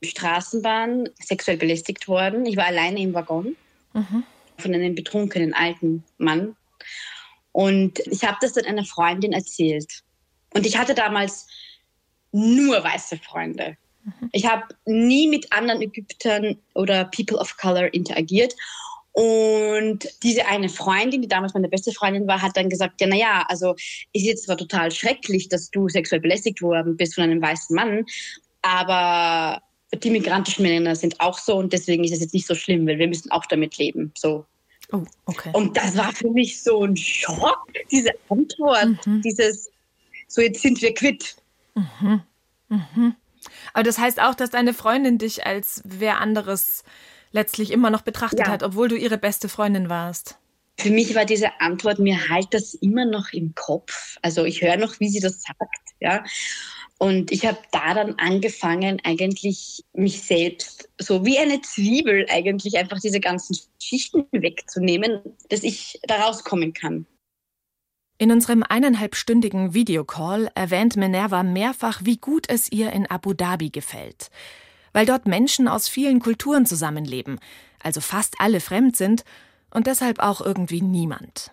Straßenbahn 0.04 1.10
sexuell 1.24 1.58
belästigt 1.58 2.08
worden. 2.08 2.48
Ich 2.48 2.58
war 2.58 2.66
alleine 2.66 3.02
im 3.02 3.14
Waggon. 3.14 3.56
Mhm 3.94 4.24
von 4.64 4.74
einem 4.74 4.96
betrunkenen 4.96 5.54
alten 5.54 6.04
Mann. 6.18 6.56
Und 7.52 8.00
ich 8.08 8.24
habe 8.24 8.38
das 8.42 8.54
dann 8.54 8.66
einer 8.66 8.86
Freundin 8.86 9.34
erzählt. 9.34 10.02
Und 10.54 10.66
ich 10.66 10.78
hatte 10.78 10.96
damals 10.96 11.48
nur 12.32 12.84
weiße 12.84 13.18
Freunde. 13.18 13.78
Mhm. 14.04 14.30
Ich 14.32 14.46
habe 14.46 14.64
nie 14.86 15.28
mit 15.28 15.52
anderen 15.54 15.82
Ägyptern 15.82 16.58
oder 16.74 17.06
People 17.06 17.38
of 17.38 17.56
Color 17.58 17.94
interagiert. 17.94 18.56
Und 19.12 20.08
diese 20.24 20.48
eine 20.48 20.70
Freundin, 20.70 21.22
die 21.22 21.28
damals 21.28 21.54
meine 21.54 21.70
beste 21.70 21.92
Freundin 21.92 22.28
war, 22.28 22.42
hat 22.42 22.58
dann 22.58 22.70
gesagt, 22.70 23.00
ja, 23.00 23.06
naja, 23.06 23.46
also 23.48 23.76
ist 24.12 24.24
jetzt 24.24 24.46
zwar 24.46 24.58
total 24.58 24.90
schrecklich, 24.90 25.50
dass 25.50 25.70
du 25.70 25.88
sexuell 25.88 26.22
belästigt 26.22 26.64
worden 26.64 26.98
bist 26.98 27.14
von 27.14 27.26
einem 27.26 27.40
weißen 27.40 27.76
Mann, 27.76 28.06
aber 28.64 29.62
die 30.02 30.10
migrantischen 30.10 30.64
Männer 30.64 30.96
sind 30.96 31.20
auch 31.20 31.38
so 31.38 31.58
und 31.58 31.74
deswegen 31.74 32.04
ist 32.04 32.14
es 32.14 32.22
jetzt 32.22 32.34
nicht 32.34 32.48
so 32.48 32.56
schlimm, 32.56 32.88
weil 32.88 32.98
wir 32.98 33.08
müssen 33.08 33.30
auch 33.30 33.46
damit 33.46 33.78
leben. 33.78 34.12
So. 34.18 34.46
Oh, 34.94 35.04
okay. 35.26 35.50
Und 35.54 35.76
das 35.76 35.98
war 35.98 36.14
für 36.14 36.30
mich 36.30 36.62
so 36.62 36.84
ein 36.84 36.96
Schock, 36.96 37.66
diese 37.92 38.12
Antwort, 38.30 39.06
mhm. 39.08 39.24
dieses, 39.24 39.72
so 40.28 40.40
jetzt 40.42 40.62
sind 40.62 40.82
wir 40.82 40.94
quitt. 40.94 41.36
Mhm. 41.74 42.22
Mhm. 42.70 43.16
Aber 43.74 43.84
das 43.84 43.98
heißt 43.98 44.22
auch, 44.22 44.36
dass 44.36 44.52
deine 44.52 44.74
Freundin 44.74 45.18
dich 45.18 45.46
als 45.48 45.82
wer 45.84 46.22
anderes 46.22 46.84
letztlich 47.32 47.72
immer 47.72 47.90
noch 47.90 48.04
betrachtet 48.04 48.42
ja. 48.42 48.50
hat, 48.50 48.62
obwohl 48.62 48.88
du 48.88 48.96
ihre 48.96 49.18
beste 49.18 49.50
Freundin 49.50 49.90
warst. 49.90 50.38
Für 50.80 50.92
mich 50.92 51.14
war 51.16 51.26
diese 51.26 51.60
Antwort, 51.60 51.98
mir 51.98 52.30
halt 52.30 52.48
das 52.52 52.76
immer 52.76 53.06
noch 53.06 53.34
im 53.34 53.54
Kopf. 53.56 54.18
Also 54.22 54.46
ich 54.46 54.62
höre 54.62 54.78
noch, 54.78 55.00
wie 55.00 55.10
sie 55.10 55.20
das 55.20 55.42
sagt. 55.42 55.60
Ja. 56.00 56.24
Und 57.04 57.34
ich 57.34 57.46
habe 57.46 57.58
da 57.74 57.94
dann 57.94 58.16
angefangen, 58.18 59.02
eigentlich 59.04 59.84
mich 59.92 60.22
selbst 60.22 60.88
so 60.98 61.26
wie 61.26 61.38
eine 61.38 61.60
Zwiebel 61.60 62.26
eigentlich 62.30 62.78
einfach 62.78 63.02
diese 63.02 63.20
ganzen 63.20 63.58
Schichten 63.78 64.26
wegzunehmen, 64.32 65.20
dass 65.50 65.64
ich 65.64 66.00
da 66.08 66.22
rauskommen 66.22 66.72
kann. 66.72 67.06
In 68.20 68.32
unserem 68.32 68.64
eineinhalbstündigen 68.64 69.74
Videocall 69.74 70.50
erwähnt 70.56 70.96
Minerva 70.96 71.44
mehrfach, 71.44 72.00
wie 72.06 72.16
gut 72.16 72.46
es 72.48 72.72
ihr 72.72 72.94
in 72.94 73.06
Abu 73.12 73.34
Dhabi 73.34 73.70
gefällt. 73.70 74.30
Weil 74.94 75.06
dort 75.06 75.28
Menschen 75.28 75.68
aus 75.68 75.90
vielen 75.90 76.22
Kulturen 76.22 76.66
zusammenleben, 76.66 77.42
also 77.82 78.00
fast 78.00 78.36
alle 78.40 78.62
fremd 78.62 78.96
sind 78.96 79.26
und 79.72 79.88
deshalb 79.88 80.20
auch 80.20 80.40
irgendwie 80.40 80.82
niemand. 80.82 81.52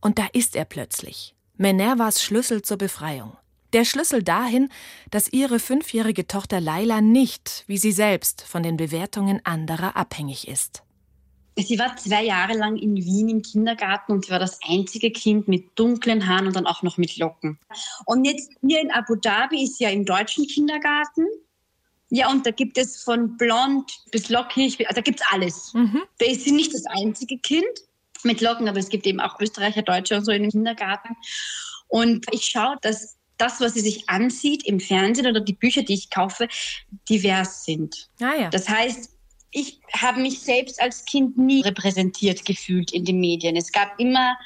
Und 0.00 0.18
da 0.18 0.26
ist 0.32 0.56
er 0.56 0.64
plötzlich. 0.64 1.34
Minervas 1.58 2.22
Schlüssel 2.22 2.62
zur 2.62 2.78
Befreiung. 2.78 3.36
Der 3.74 3.84
Schlüssel 3.84 4.22
dahin, 4.22 4.68
dass 5.10 5.32
ihre 5.32 5.58
fünfjährige 5.58 6.28
Tochter 6.28 6.60
Laila 6.60 7.00
nicht, 7.00 7.64
wie 7.66 7.76
sie 7.76 7.90
selbst, 7.90 8.42
von 8.42 8.62
den 8.62 8.76
Bewertungen 8.76 9.40
anderer 9.44 9.96
abhängig 9.96 10.46
ist. 10.46 10.84
Sie 11.56 11.76
war 11.76 11.96
zwei 11.96 12.22
Jahre 12.22 12.52
lang 12.52 12.76
in 12.76 12.94
Wien 12.96 13.28
im 13.28 13.42
Kindergarten 13.42 14.12
und 14.12 14.26
sie 14.26 14.30
war 14.30 14.38
das 14.38 14.60
einzige 14.68 15.10
Kind 15.10 15.48
mit 15.48 15.76
dunklen 15.76 16.28
Haaren 16.28 16.46
und 16.46 16.54
dann 16.54 16.66
auch 16.66 16.84
noch 16.84 16.98
mit 16.98 17.16
Locken. 17.16 17.58
Und 18.06 18.24
jetzt 18.24 18.52
hier 18.64 18.80
in 18.80 18.92
Abu 18.92 19.16
Dhabi 19.16 19.64
ist 19.64 19.78
sie 19.78 19.84
ja 19.84 19.90
im 19.90 20.04
deutschen 20.04 20.46
Kindergarten. 20.46 21.26
Ja, 22.10 22.30
und 22.30 22.46
da 22.46 22.52
gibt 22.52 22.78
es 22.78 23.02
von 23.02 23.36
blond 23.36 23.90
bis 24.12 24.28
lockig, 24.28 24.86
also 24.86 24.94
da 24.94 25.00
gibt 25.00 25.20
es 25.20 25.26
alles. 25.32 25.74
Mhm. 25.74 26.02
Da 26.18 26.26
ist 26.26 26.44
sie 26.44 26.52
nicht 26.52 26.72
das 26.72 26.86
einzige 26.86 27.38
Kind 27.38 27.64
mit 28.22 28.40
Locken, 28.40 28.68
aber 28.68 28.78
es 28.78 28.88
gibt 28.88 29.04
eben 29.04 29.18
auch 29.18 29.40
Österreicher, 29.40 29.82
Deutsche 29.82 30.16
und 30.16 30.24
so 30.24 30.30
in 30.30 30.42
dem 30.42 30.52
Kindergarten. 30.52 31.16
Und 31.88 32.26
ich 32.32 32.44
schaue, 32.44 32.76
dass 32.82 33.16
das, 33.44 33.60
was 33.60 33.74
sie 33.74 33.80
sich 33.80 34.08
ansieht 34.08 34.64
im 34.64 34.80
Fernsehen 34.80 35.26
oder 35.26 35.40
die 35.40 35.52
Bücher, 35.52 35.82
die 35.82 35.94
ich 35.94 36.10
kaufe, 36.10 36.48
divers 37.08 37.64
sind. 37.64 38.08
Ah, 38.20 38.34
ja. 38.40 38.48
Das 38.50 38.68
heißt, 38.68 39.10
ich 39.50 39.80
habe 39.92 40.20
mich 40.20 40.40
selbst 40.40 40.80
als 40.80 41.04
Kind 41.04 41.36
nie 41.36 41.60
repräsentiert 41.60 42.44
gefühlt 42.44 42.92
in 42.92 43.04
den 43.04 43.20
Medien. 43.20 43.56
Es 43.56 43.70
gab 43.70 43.98
immer 43.98 44.36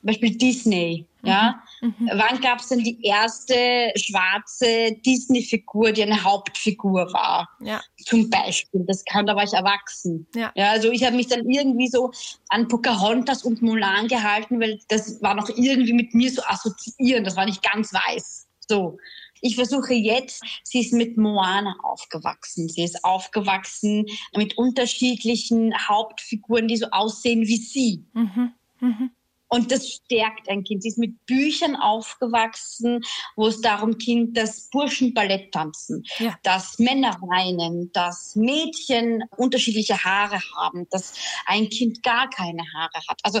zum 0.00 0.06
Beispiel 0.06 0.36
Disney. 0.36 1.06
Ja? 1.22 1.62
Mhm. 1.80 1.94
mhm. 1.98 2.10
Wann 2.14 2.40
gab 2.40 2.60
es 2.60 2.68
denn 2.68 2.80
die 2.80 3.00
erste 3.02 3.92
schwarze 3.96 4.92
Disney-Figur, 5.06 5.92
die 5.92 6.02
eine 6.02 6.22
Hauptfigur 6.22 7.12
war? 7.12 7.48
Ja. 7.60 7.80
Zum 8.04 8.28
Beispiel. 8.28 8.84
Das 8.86 9.04
kam, 9.04 9.26
da 9.26 9.36
war 9.36 9.44
ich 9.44 9.52
erwachsen. 9.52 10.26
Ja. 10.34 10.52
ja 10.54 10.70
also 10.70 10.90
ich 10.90 11.04
habe 11.04 11.16
mich 11.16 11.28
dann 11.28 11.48
irgendwie 11.48 11.88
so 11.88 12.10
an 12.48 12.68
Pocahontas 12.68 13.44
und 13.44 13.62
Mulan 13.62 14.08
gehalten, 14.08 14.60
weil 14.60 14.80
das 14.88 15.22
war 15.22 15.34
noch 15.34 15.48
irgendwie 15.48 15.92
mit 15.92 16.14
mir 16.14 16.30
so 16.30 16.42
assoziieren. 16.46 17.24
Das 17.24 17.36
war 17.36 17.46
nicht 17.46 17.62
ganz 17.62 17.92
weiß. 17.92 18.47
So. 18.68 18.98
Ich 19.40 19.54
versuche 19.54 19.94
jetzt, 19.94 20.42
sie 20.64 20.80
ist 20.80 20.92
mit 20.92 21.16
Moana 21.16 21.76
aufgewachsen. 21.82 22.68
Sie 22.68 22.82
ist 22.82 23.04
aufgewachsen 23.04 24.06
mit 24.36 24.58
unterschiedlichen 24.58 25.72
Hauptfiguren, 25.88 26.66
die 26.66 26.76
so 26.76 26.86
aussehen 26.90 27.42
wie 27.42 27.56
sie. 27.56 28.04
Mhm. 28.14 28.52
Mhm. 28.80 29.10
Und 29.48 29.72
das 29.72 29.88
stärkt 29.88 30.48
ein 30.48 30.64
Kind. 30.64 30.82
Sie 30.82 30.90
ist 30.90 30.98
mit 30.98 31.26
Büchern 31.26 31.76
aufgewachsen, 31.76 33.00
wo 33.36 33.48
es 33.48 33.60
darum 33.60 33.96
ging, 33.98 34.32
dass 34.34 34.68
Burschen 34.70 35.14
Ballett 35.14 35.52
tanzen, 35.52 36.04
ja. 36.18 36.34
dass 36.42 36.78
Männer 36.78 37.16
weinen, 37.20 37.90
dass 37.92 38.36
Mädchen 38.36 39.24
unterschiedliche 39.36 40.04
Haare 40.04 40.40
haben, 40.56 40.86
dass 40.90 41.14
ein 41.46 41.68
Kind 41.68 42.02
gar 42.02 42.28
keine 42.30 42.62
Haare 42.74 43.00
hat. 43.08 43.20
Also 43.22 43.40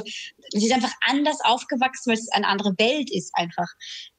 sie 0.50 0.66
ist 0.66 0.72
einfach 0.72 0.94
anders 1.06 1.40
aufgewachsen, 1.42 2.10
weil 2.10 2.18
es 2.18 2.30
eine 2.32 2.46
andere 2.46 2.72
Welt 2.78 3.10
ist 3.10 3.30
einfach 3.34 3.68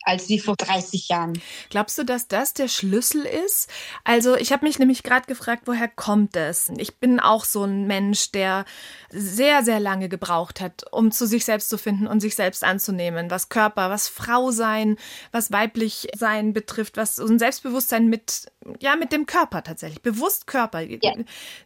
als 0.04 0.30
wie 0.30 0.40
vor 0.40 0.56
30 0.56 1.10
Jahren. 1.10 1.42
Glaubst 1.70 1.98
du, 1.98 2.04
dass 2.04 2.28
das 2.28 2.54
der 2.54 2.68
Schlüssel 2.68 3.26
ist? 3.26 3.70
Also 4.04 4.36
ich 4.36 4.52
habe 4.52 4.66
mich 4.66 4.80
nämlich 4.80 5.04
gerade 5.04 5.26
gefragt, 5.26 5.64
woher 5.66 5.88
kommt 5.88 6.36
es? 6.36 6.72
Ich 6.78 6.98
bin 6.98 7.20
auch 7.20 7.44
so 7.44 7.64
ein 7.64 7.86
Mensch, 7.86 8.32
der 8.32 8.66
sehr, 9.10 9.64
sehr 9.64 9.80
lange 9.80 10.08
gebraucht 10.08 10.62
hat, 10.62 10.86
um 10.92 11.12
zu 11.12 11.26
sich 11.26 11.46
selbst 11.46 11.70
zu 11.70 11.78
finden 11.80 12.08
und 12.08 12.20
sich 12.20 12.36
selbst 12.36 12.64
anzunehmen, 12.64 13.32
was 13.32 13.50
Körper, 13.50 13.90
was 13.90 14.08
Frau 14.08 14.52
sein, 14.52 14.98
was 15.32 15.52
weiblich 15.52 16.08
sein 16.16 16.54
betrifft, 16.54 16.98
was 16.98 17.16
so 17.16 17.26
ein 17.26 17.40
Selbstbewusstsein 17.40 18.08
mit, 18.08 18.52
ja, 18.80 18.96
mit 18.96 19.12
dem 19.12 19.26
Körper 19.26 19.64
tatsächlich. 19.64 20.02
Bewusst 20.02 20.48
Körper. 20.48 20.82
Ja. 20.82 21.14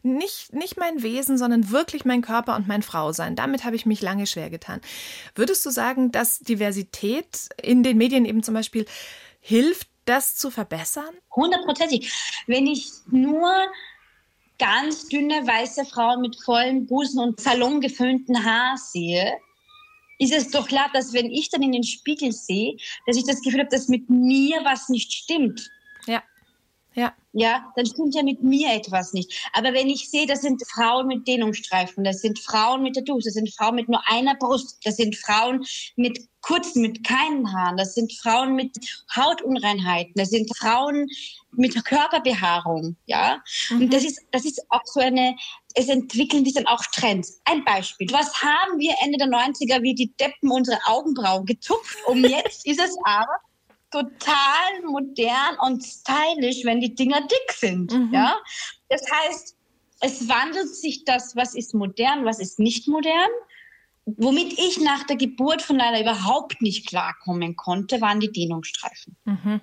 Nicht, 0.04 0.54
nicht 0.54 0.78
mein 0.78 1.04
Wesen, 1.04 1.38
sondern 1.38 1.72
wirklich 1.72 2.06
mein 2.06 2.22
Körper 2.22 2.56
und 2.56 2.68
mein 2.68 2.84
Frau 2.84 3.12
sein. 3.12 3.36
Damit 3.36 3.64
habe 3.64 3.76
ich 3.76 3.86
mich 3.86 4.02
lange 4.02 4.28
schwer 4.28 4.50
getan. 4.50 4.82
Würdest 5.36 5.66
du 5.66 5.70
sagen, 5.70 6.12
dass 6.12 6.40
Diversität 6.40 7.50
in 7.62 7.84
den 7.84 7.98
Medien 7.98 8.26
eben 8.26 8.44
zum 8.44 8.54
Beispiel 8.54 8.86
hilft, 9.40 9.88
das 10.06 10.36
zu 10.36 10.52
verbessern? 10.52 11.16
Hundertprozentig. 11.36 12.12
Wenn 12.48 12.68
ich 12.68 12.92
nur 13.08 13.54
ganz 14.60 15.08
dünne 15.08 15.46
weiße 15.46 15.86
Frauen 15.86 16.22
mit 16.22 16.42
vollen 16.42 16.86
Busen 16.86 17.20
und 17.20 17.40
salongeföhnten 17.40 18.46
Haar 18.46 18.78
sehe, 18.78 19.34
ist 20.24 20.34
es 20.34 20.52
doch 20.52 20.68
klar, 20.68 20.90
dass 20.94 21.14
wenn 21.14 21.32
ich 21.32 21.50
dann 21.50 21.62
in 21.62 21.72
den 21.72 21.84
Spiegel 21.84 22.32
sehe, 22.32 22.76
dass 23.06 23.18
ich 23.18 23.26
das 23.26 23.42
Gefühl 23.42 23.62
habe, 23.62 23.70
dass 23.70 23.88
mit 23.88 24.10
mir 24.10 24.64
was 24.64 24.90
nicht 24.90 25.12
stimmt. 25.12 25.70
Ja. 26.08 26.24
Ja. 26.96 27.14
Ja, 27.36 27.74
dann 27.76 27.88
stimmt 27.88 28.14
ja 28.14 28.22
mit 28.22 28.44
mir 28.44 28.72
etwas 28.74 29.12
nicht. 29.14 29.50
Aber 29.54 29.74
wenn 29.74 29.90
ich 29.90 30.12
sehe, 30.12 30.28
das 30.28 30.42
sind 30.42 30.62
Frauen 30.68 31.08
mit 31.08 31.28
Dehnungsstreifen, 31.28 32.04
das 32.04 32.22
sind 32.22 32.38
Frauen 32.38 32.84
mit 32.84 32.96
Tattoos, 32.96 33.24
das 33.26 33.34
sind 33.34 33.52
Frauen 33.52 33.74
mit 33.74 33.90
nur 33.90 34.08
einer 34.08 34.36
Brust, 34.36 34.78
das 34.86 34.98
sind 34.98 35.16
Frauen 35.16 35.66
mit 35.96 36.20
kurzen, 36.42 36.84
mit 36.84 37.04
keinen 37.04 37.52
Haaren, 37.52 37.78
das 37.78 37.96
sind 37.96 38.14
Frauen 38.14 38.54
mit 38.54 38.78
Hautunreinheiten, 39.16 40.14
das 40.16 40.30
sind 40.30 40.56
Frauen 40.56 41.08
mit 41.54 41.84
Körperbehaarung, 41.86 42.98
ja. 43.08 43.42
Mhm. 43.72 43.82
Und 43.82 43.94
das 43.94 44.04
ist, 44.04 44.22
das 44.32 44.46
ist 44.46 44.62
auch 44.70 44.86
so 44.86 45.00
eine, 45.00 45.36
es 45.74 45.90
entwickeln 45.90 46.46
sich 46.46 46.54
dann 46.54 46.68
auch 46.68 46.84
Trends. 46.94 47.42
Ein 47.46 47.66
Beispiel. 47.66 48.08
Was 48.12 48.44
haben 48.44 48.78
wir 48.78 48.94
Ende 49.02 49.18
der 49.18 49.28
90er 49.28 49.82
wie 49.82 49.96
die 49.96 50.14
Deppen 50.18 50.52
unsere 50.52 50.78
Augenbrauen 50.86 51.48
gezupft? 51.48 51.98
Um 52.06 52.24
jetzt 52.24 52.68
ist 52.68 52.80
es 52.80 52.96
aber 53.06 53.40
total 53.94 54.82
modern 54.86 55.58
und 55.62 55.84
stylisch, 55.84 56.66
wenn 56.66 56.82
die 56.82 56.96
Dinger 56.96 57.22
dick 57.22 57.54
sind. 57.54 57.94
Mhm. 57.94 58.12
Ja? 58.12 58.36
Das 58.90 59.04
heißt, 59.10 59.56
es 60.02 60.28
wandelt 60.28 60.76
sich 60.76 61.06
das, 61.06 61.36
was 61.36 61.54
ist 61.54 61.74
modern, 61.74 62.26
was 62.26 62.40
ist 62.40 62.60
nicht 62.60 62.88
modern. 62.88 63.30
Womit 64.06 64.60
ich 64.60 64.82
nach 64.82 65.04
der 65.04 65.16
Geburt 65.16 65.62
von 65.62 65.78
Leila 65.78 66.02
überhaupt 66.02 66.62
nicht 66.62 66.88
klarkommen 66.88 67.56
konnte, 67.56 68.02
waren 68.02 68.20
die 68.20 68.32
Dehnungsstreifen. 68.32 69.16
Mhm. 69.24 69.62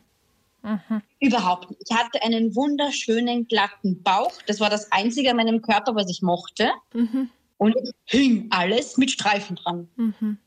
Mhm. 0.62 1.02
Überhaupt 1.20 1.68
nicht. 1.68 1.82
Ich 1.86 1.94
hatte 1.94 2.22
einen 2.22 2.54
wunderschönen, 2.54 3.48
glatten 3.48 4.02
Bauch. 4.02 4.32
Das 4.46 4.60
war 4.60 4.70
das 4.70 4.90
Einzige 4.92 5.30
an 5.30 5.36
meinem 5.36 5.60
Körper, 5.60 5.94
was 5.94 6.08
ich 6.08 6.22
mochte. 6.22 6.70
Mhm. 6.94 7.28
Und 7.58 7.76
es 7.76 7.92
hing 8.06 8.46
alles 8.50 8.96
mit 8.96 9.10
Streifen 9.10 9.56
dran. 9.56 9.88
Mhm. 9.96 10.38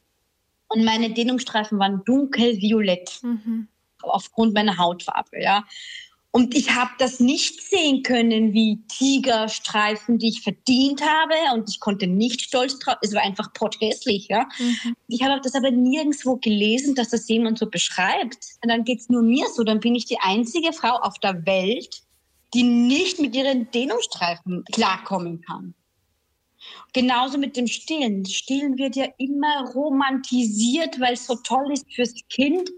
Und 0.70 0.84
meine 0.84 1.12
Dehnungsstreifen 1.12 1.78
waren 1.78 2.04
dunkelviolett. 2.06 3.20
Mhm 3.22 3.68
aufgrund 4.04 4.54
meiner 4.54 4.78
Hautfarbe, 4.78 5.42
ja. 5.42 5.64
Und 6.36 6.56
ich 6.56 6.74
habe 6.74 6.90
das 6.98 7.20
nicht 7.20 7.62
sehen 7.62 8.02
können 8.02 8.54
wie 8.54 8.82
Tigerstreifen, 8.88 10.18
die 10.18 10.30
ich 10.30 10.42
verdient 10.42 11.00
habe. 11.04 11.36
Und 11.54 11.70
ich 11.70 11.80
konnte 11.80 12.08
nicht 12.08 12.42
stolz 12.42 12.80
drauf. 12.80 12.96
Es 13.04 13.14
war 13.14 13.22
einfach 13.22 13.54
protestlich. 13.54 14.30
Ja? 14.30 14.48
Mhm. 14.58 14.96
Ich 15.08 15.22
habe 15.22 15.40
das 15.44 15.54
aber 15.54 15.70
nirgendwo 15.70 16.38
gelesen, 16.38 16.96
dass 16.96 17.10
das 17.10 17.30
jemand 17.30 17.60
so 17.60 17.68
beschreibt. 17.68 18.40
Und 18.64 18.70
dann 18.70 18.84
geht 18.84 19.02
es 19.02 19.10
nur 19.10 19.22
mir 19.22 19.46
so. 19.54 19.64
Dann 19.64 19.80
bin 19.80 19.94
ich 19.94 20.06
die 20.06 20.18
einzige 20.22 20.74
Frau 20.74 20.96
auf 20.96 21.20
der 21.20 21.46
Welt, 21.46 22.02
die 22.56 22.64
nicht 22.64 23.20
mit 23.20 23.36
ihren 23.36 23.70
Dehnungsstreifen 23.70 24.64
klarkommen 24.72 25.42
kann. 25.42 25.76
Genauso 26.94 27.38
mit 27.38 27.58
dem 27.58 27.68
Stillen. 27.68 28.26
Stillen 28.26 28.78
wird 28.78 28.96
ja 28.96 29.08
immer 29.18 29.72
romantisiert, 29.74 31.00
weil 31.00 31.14
es 31.14 31.26
so 31.26 31.36
toll 31.36 31.72
ist 31.72 31.92
fürs 31.94 32.14
Kind. 32.30 32.70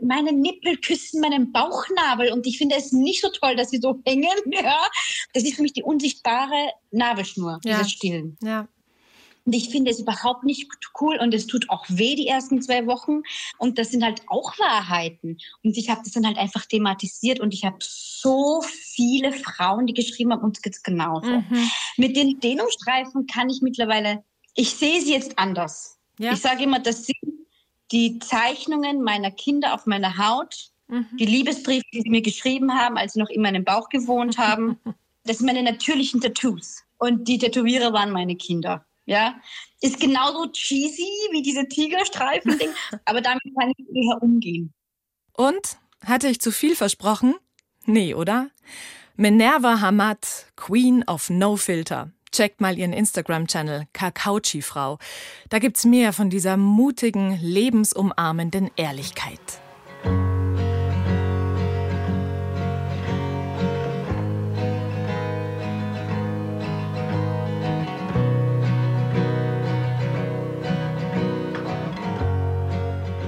Meine 0.00 0.32
Nippel 0.32 0.76
küssen 0.78 1.20
meinen 1.20 1.52
Bauchnabel 1.52 2.32
und 2.32 2.46
ich 2.46 2.58
finde 2.58 2.76
es 2.76 2.92
nicht 2.92 3.22
so 3.22 3.28
toll, 3.30 3.56
dass 3.56 3.70
sie 3.70 3.78
so 3.78 4.00
hängen. 4.04 4.28
Ja. 4.50 4.78
Das 5.32 5.44
ist 5.44 5.54
für 5.54 5.62
mich 5.62 5.72
die 5.72 5.82
unsichtbare 5.82 6.72
Nabelschnur, 6.90 7.60
ja. 7.64 7.78
dieses 7.78 7.92
Stillen. 7.92 8.36
Ja. 8.42 8.68
Und 9.44 9.54
ich 9.54 9.70
finde 9.70 9.90
es 9.90 10.00
überhaupt 10.00 10.44
nicht 10.44 10.68
cool 11.00 11.16
und 11.16 11.34
es 11.34 11.46
tut 11.46 11.70
auch 11.70 11.84
weh 11.88 12.14
die 12.14 12.26
ersten 12.26 12.60
zwei 12.62 12.86
Wochen. 12.86 13.22
Und 13.58 13.78
das 13.78 13.90
sind 13.90 14.04
halt 14.04 14.22
auch 14.28 14.58
Wahrheiten. 14.58 15.38
Und 15.62 15.76
ich 15.76 15.90
habe 15.90 16.02
das 16.04 16.12
dann 16.12 16.26
halt 16.26 16.38
einfach 16.38 16.66
thematisiert 16.66 17.40
und 17.40 17.54
ich 17.54 17.64
habe 17.64 17.78
so 17.80 18.62
viele 18.62 19.32
Frauen, 19.32 19.86
die 19.86 19.94
geschrieben 19.94 20.32
haben, 20.32 20.42
uns 20.42 20.62
geht's 20.62 20.82
genauso. 20.82 21.28
Mhm. 21.28 21.70
Mit 21.96 22.16
den 22.16 22.40
Dehnungsstreifen 22.40 23.26
kann 23.26 23.48
ich 23.50 23.62
mittlerweile, 23.62 24.22
ich 24.54 24.70
sehe 24.70 25.00
sie 25.00 25.12
jetzt 25.12 25.38
anders. 25.38 25.98
Ja. 26.18 26.32
Ich 26.32 26.40
sage 26.40 26.64
immer, 26.64 26.78
das 26.78 27.06
sind 27.06 27.16
die 27.92 28.18
Zeichnungen 28.18 29.02
meiner 29.02 29.30
Kinder 29.30 29.74
auf 29.74 29.86
meiner 29.86 30.16
Haut, 30.18 30.70
mhm. 30.88 31.06
die 31.18 31.26
Liebesbriefe, 31.26 31.84
die 31.92 32.02
sie 32.02 32.10
mir 32.10 32.22
geschrieben 32.22 32.74
haben, 32.74 32.96
als 32.96 33.14
sie 33.14 33.20
noch 33.20 33.30
in 33.30 33.42
meinem 33.42 33.64
Bauch 33.64 33.88
gewohnt 33.88 34.38
haben. 34.38 34.78
Das 35.24 35.36
sind 35.36 35.46
meine 35.46 35.62
natürlichen 35.62 36.22
Tattoos. 36.22 36.82
Und 36.96 37.28
die 37.28 37.36
Tätowierer 37.36 37.92
waren 37.92 38.10
meine 38.10 38.36
Kinder. 38.36 38.86
Ja, 39.10 39.34
ist 39.80 39.98
genauso 39.98 40.46
cheesy 40.52 41.02
wie 41.32 41.42
diese 41.42 41.66
Tigerstreifen-Ding, 41.66 42.70
aber 43.04 43.20
damit 43.20 43.42
kann 43.58 43.72
ich 43.76 43.84
eher 43.92 44.22
umgehen. 44.22 44.72
Und? 45.36 45.78
Hatte 46.06 46.28
ich 46.28 46.40
zu 46.40 46.52
viel 46.52 46.76
versprochen? 46.76 47.34
Nee, 47.86 48.14
oder? 48.14 48.50
Minerva 49.16 49.80
Hamad, 49.80 50.46
Queen 50.54 51.02
of 51.08 51.28
No 51.28 51.56
Filter. 51.56 52.12
Checkt 52.30 52.60
mal 52.60 52.78
ihren 52.78 52.92
Instagram-Channel 52.92 53.88
Kakauchi-Frau. 53.92 54.98
Da 55.48 55.58
gibt's 55.58 55.84
mehr 55.84 56.12
von 56.12 56.30
dieser 56.30 56.56
mutigen, 56.56 57.36
lebensumarmenden 57.42 58.70
Ehrlichkeit. 58.76 59.40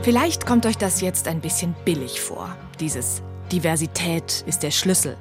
Vielleicht 0.02 0.46
kommt 0.46 0.66
euch 0.66 0.76
das 0.76 1.00
jetzt 1.00 1.28
ein 1.28 1.40
bisschen 1.40 1.76
billig 1.84 2.20
vor. 2.20 2.56
Dieses 2.80 3.22
Diversität 3.52 4.42
ist 4.48 4.64
der 4.64 4.72
Schlüssel. 4.72 5.16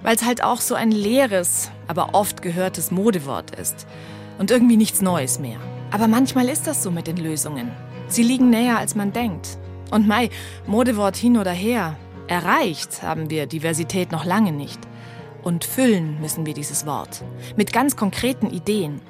Weil 0.00 0.14
es 0.14 0.24
halt 0.24 0.44
auch 0.44 0.60
so 0.60 0.76
ein 0.76 0.92
leeres, 0.92 1.72
aber 1.88 2.10
oft 2.14 2.40
gehörtes 2.40 2.92
Modewort 2.92 3.50
ist. 3.58 3.84
Und 4.38 4.52
irgendwie 4.52 4.76
nichts 4.76 5.02
Neues 5.02 5.40
mehr. 5.40 5.58
Aber 5.90 6.06
manchmal 6.06 6.48
ist 6.48 6.68
das 6.68 6.84
so 6.84 6.92
mit 6.92 7.08
den 7.08 7.16
Lösungen. 7.16 7.72
Sie 8.06 8.22
liegen 8.22 8.48
näher, 8.48 8.78
als 8.78 8.94
man 8.94 9.12
denkt. 9.12 9.58
Und 9.90 10.06
Mai, 10.06 10.30
Modewort 10.68 11.16
hin 11.16 11.36
oder 11.36 11.50
her, 11.50 11.96
erreicht 12.28 13.02
haben 13.02 13.28
wir 13.28 13.48
Diversität 13.48 14.12
noch 14.12 14.24
lange 14.24 14.52
nicht. 14.52 14.78
Und 15.42 15.64
füllen 15.64 16.20
müssen 16.20 16.46
wir 16.46 16.54
dieses 16.54 16.86
Wort. 16.86 17.24
Mit 17.56 17.72
ganz 17.72 17.96
konkreten 17.96 18.50
Ideen. 18.50 19.00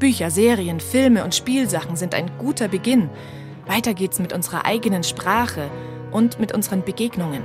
Bücher, 0.00 0.32
Serien, 0.32 0.80
Filme 0.80 1.22
und 1.22 1.32
Spielsachen 1.32 1.94
sind 1.94 2.12
ein 2.12 2.28
guter 2.38 2.66
Beginn. 2.66 3.08
Weiter 3.66 3.94
geht's 3.94 4.18
mit 4.18 4.32
unserer 4.32 4.66
eigenen 4.66 5.04
Sprache 5.04 5.70
und 6.10 6.38
mit 6.40 6.52
unseren 6.52 6.82
Begegnungen. 6.82 7.42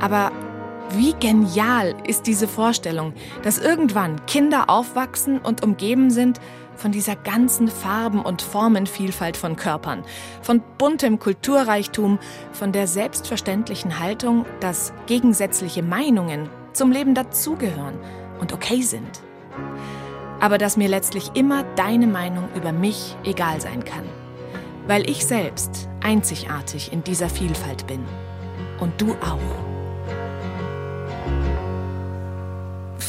Aber 0.00 0.30
wie 0.90 1.12
genial 1.14 1.94
ist 2.06 2.26
diese 2.26 2.48
Vorstellung, 2.48 3.12
dass 3.42 3.58
irgendwann 3.58 4.24
Kinder 4.26 4.70
aufwachsen 4.70 5.38
und 5.38 5.62
umgeben 5.62 6.10
sind 6.10 6.40
von 6.76 6.92
dieser 6.92 7.16
ganzen 7.16 7.68
Farben- 7.68 8.22
und 8.22 8.40
Formenvielfalt 8.40 9.36
von 9.36 9.56
Körpern, 9.56 10.04
von 10.40 10.62
buntem 10.78 11.18
Kulturreichtum, 11.18 12.18
von 12.52 12.72
der 12.72 12.86
selbstverständlichen 12.86 13.98
Haltung, 13.98 14.46
dass 14.60 14.92
gegensätzliche 15.06 15.82
Meinungen 15.82 16.48
zum 16.72 16.92
Leben 16.92 17.14
dazugehören 17.14 17.98
und 18.40 18.52
okay 18.52 18.82
sind 18.82 19.20
aber 20.40 20.58
dass 20.58 20.76
mir 20.76 20.88
letztlich 20.88 21.30
immer 21.34 21.64
deine 21.76 22.06
Meinung 22.06 22.48
über 22.54 22.72
mich 22.72 23.16
egal 23.24 23.60
sein 23.60 23.84
kann, 23.84 24.04
weil 24.86 25.08
ich 25.08 25.26
selbst 25.26 25.88
einzigartig 26.02 26.92
in 26.92 27.04
dieser 27.04 27.28
Vielfalt 27.28 27.86
bin 27.86 28.04
und 28.80 29.00
du 29.00 29.12
auch. 29.14 29.68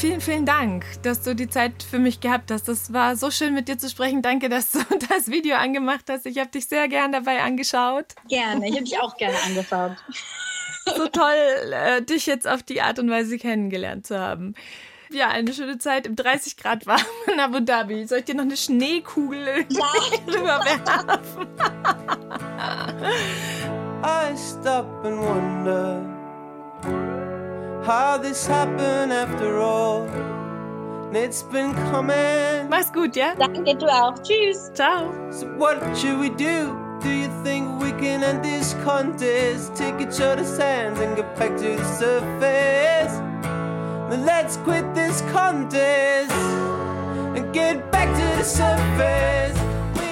vielen, 0.00 0.22
vielen 0.22 0.46
Dank, 0.46 0.86
dass 1.02 1.20
du 1.20 1.34
die 1.34 1.48
Zeit 1.48 1.82
für 1.82 1.98
mich 1.98 2.20
gehabt 2.20 2.50
hast. 2.50 2.68
Das 2.68 2.90
war 2.92 3.16
so 3.16 3.30
schön 3.30 3.52
mit 3.52 3.68
dir 3.68 3.76
zu 3.76 3.90
sprechen. 3.90 4.22
Danke, 4.22 4.48
dass 4.48 4.70
du 4.70 4.78
das 5.10 5.28
Video 5.28 5.56
angemacht 5.56 6.06
hast. 6.08 6.24
Ich 6.24 6.38
habe 6.38 6.50
dich 6.50 6.66
sehr 6.66 6.88
gern 6.88 7.12
dabei 7.12 7.42
angeschaut. 7.42 8.06
Gerne, 8.28 8.66
ich 8.66 8.74
habe 8.74 8.84
dich 8.84 8.98
auch 8.98 9.14
gerne 9.18 9.36
angeschaut. 9.44 9.96
So 10.96 11.06
toll, 11.08 11.72
äh, 11.72 12.02
dich 12.02 12.24
jetzt 12.24 12.48
auf 12.48 12.62
die 12.62 12.80
Art 12.80 12.98
und 12.98 13.10
Weise 13.10 13.36
kennengelernt 13.36 14.06
zu 14.06 14.18
haben. 14.18 14.54
Ja, 15.12 15.28
eine 15.28 15.52
schöne 15.52 15.78
Zeit 15.78 16.06
im 16.06 16.14
30 16.14 16.56
Grad 16.56 16.86
warm 16.86 17.00
in 17.26 17.40
Abu 17.40 17.58
Dhabi. 17.60 18.06
Soll 18.06 18.18
ich 18.18 18.26
dir 18.26 18.36
noch 18.36 18.44
eine 18.44 18.56
Schneekugel 18.56 19.46
ja. 19.68 19.84
rüberwerfen? 20.28 21.18
I 24.02 24.34
stop 24.36 24.86
and 25.04 25.20
wonder 25.20 26.00
how 27.84 28.16
this 28.18 28.48
happened 28.48 29.12
after 29.12 29.58
all. 29.58 30.06
It's 31.12 31.42
been 31.42 31.74
coming. 31.90 32.68
Mach's 32.68 32.92
gut, 32.92 33.16
ja? 33.16 33.34
Danke, 33.34 33.74
du 33.74 33.86
auch. 33.86 34.14
Tschüss. 34.22 34.70
Ciao. 34.74 35.12
So 35.30 35.46
what 35.58 35.76
should 35.96 36.20
we 36.20 36.30
do? 36.30 36.72
Do 37.02 37.08
you 37.08 37.28
think 37.42 37.66
we 37.82 37.90
can 37.92 38.22
end 38.22 38.44
this 38.44 38.76
contest? 38.84 39.74
Take 39.74 40.00
each 40.00 40.20
other's 40.20 40.56
hands 40.56 41.00
and 41.00 41.16
get 41.16 41.34
back 41.36 41.56
to 41.56 41.76
the 41.76 41.84
surface. 41.98 43.20
Then 44.10 44.24
let's 44.24 44.56
quit 44.58 44.84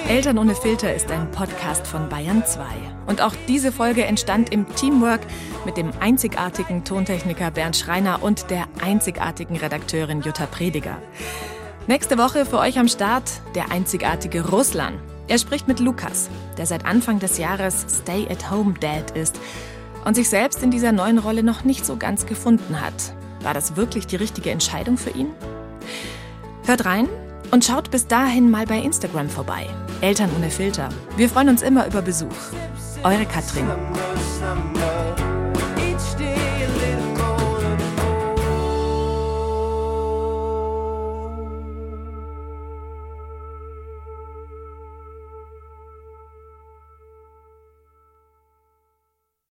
Eltern 0.09 0.37
ohne 0.37 0.53
Filter 0.53 0.93
ist 0.93 1.09
ein 1.11 1.31
Podcast 1.31 1.87
von 1.87 2.09
Bayern 2.09 2.45
2. 2.45 2.61
Und 3.07 3.21
auch 3.21 3.33
diese 3.47 3.71
Folge 3.71 4.03
entstand 4.03 4.51
im 4.51 4.67
Teamwork 4.75 5.21
mit 5.65 5.77
dem 5.77 5.91
einzigartigen 6.01 6.83
Tontechniker 6.83 7.51
Bernd 7.51 7.77
Schreiner 7.77 8.21
und 8.21 8.49
der 8.49 8.65
einzigartigen 8.83 9.55
Redakteurin 9.55 10.19
Jutta 10.21 10.45
Prediger. 10.45 10.97
Nächste 11.87 12.17
Woche 12.17 12.45
für 12.45 12.59
euch 12.59 12.77
am 12.77 12.89
Start 12.89 13.31
der 13.55 13.71
einzigartige 13.71 14.49
Russland. 14.49 14.99
Er 15.29 15.37
spricht 15.37 15.69
mit 15.69 15.79
Lukas, 15.79 16.29
der 16.57 16.65
seit 16.65 16.85
Anfang 16.85 17.19
des 17.19 17.37
Jahres 17.37 17.85
Stay-at-Home 17.89 18.73
Dad 18.79 19.11
ist 19.11 19.39
und 20.03 20.15
sich 20.15 20.27
selbst 20.27 20.61
in 20.63 20.71
dieser 20.71 20.91
neuen 20.91 21.17
Rolle 21.17 21.43
noch 21.43 21.63
nicht 21.63 21.85
so 21.85 21.95
ganz 21.95 22.25
gefunden 22.25 22.81
hat. 22.81 23.13
War 23.41 23.53
das 23.53 23.75
wirklich 23.75 24.07
die 24.07 24.17
richtige 24.17 24.51
Entscheidung 24.51 24.97
für 24.97 25.11
ihn? 25.11 25.31
Hört 26.65 26.85
rein 26.85 27.07
und 27.51 27.65
schaut 27.65 27.91
bis 27.91 28.07
dahin 28.07 28.51
mal 28.51 28.65
bei 28.65 28.79
Instagram 28.79 29.29
vorbei. 29.29 29.67
Eltern 30.01 30.29
ohne 30.37 30.49
Filter. 30.49 30.89
Wir 31.17 31.29
freuen 31.29 31.49
uns 31.49 31.61
immer 31.61 31.87
über 31.87 32.01
Besuch. 32.01 32.27
Eure 33.03 33.25
Katrin. 33.25 33.65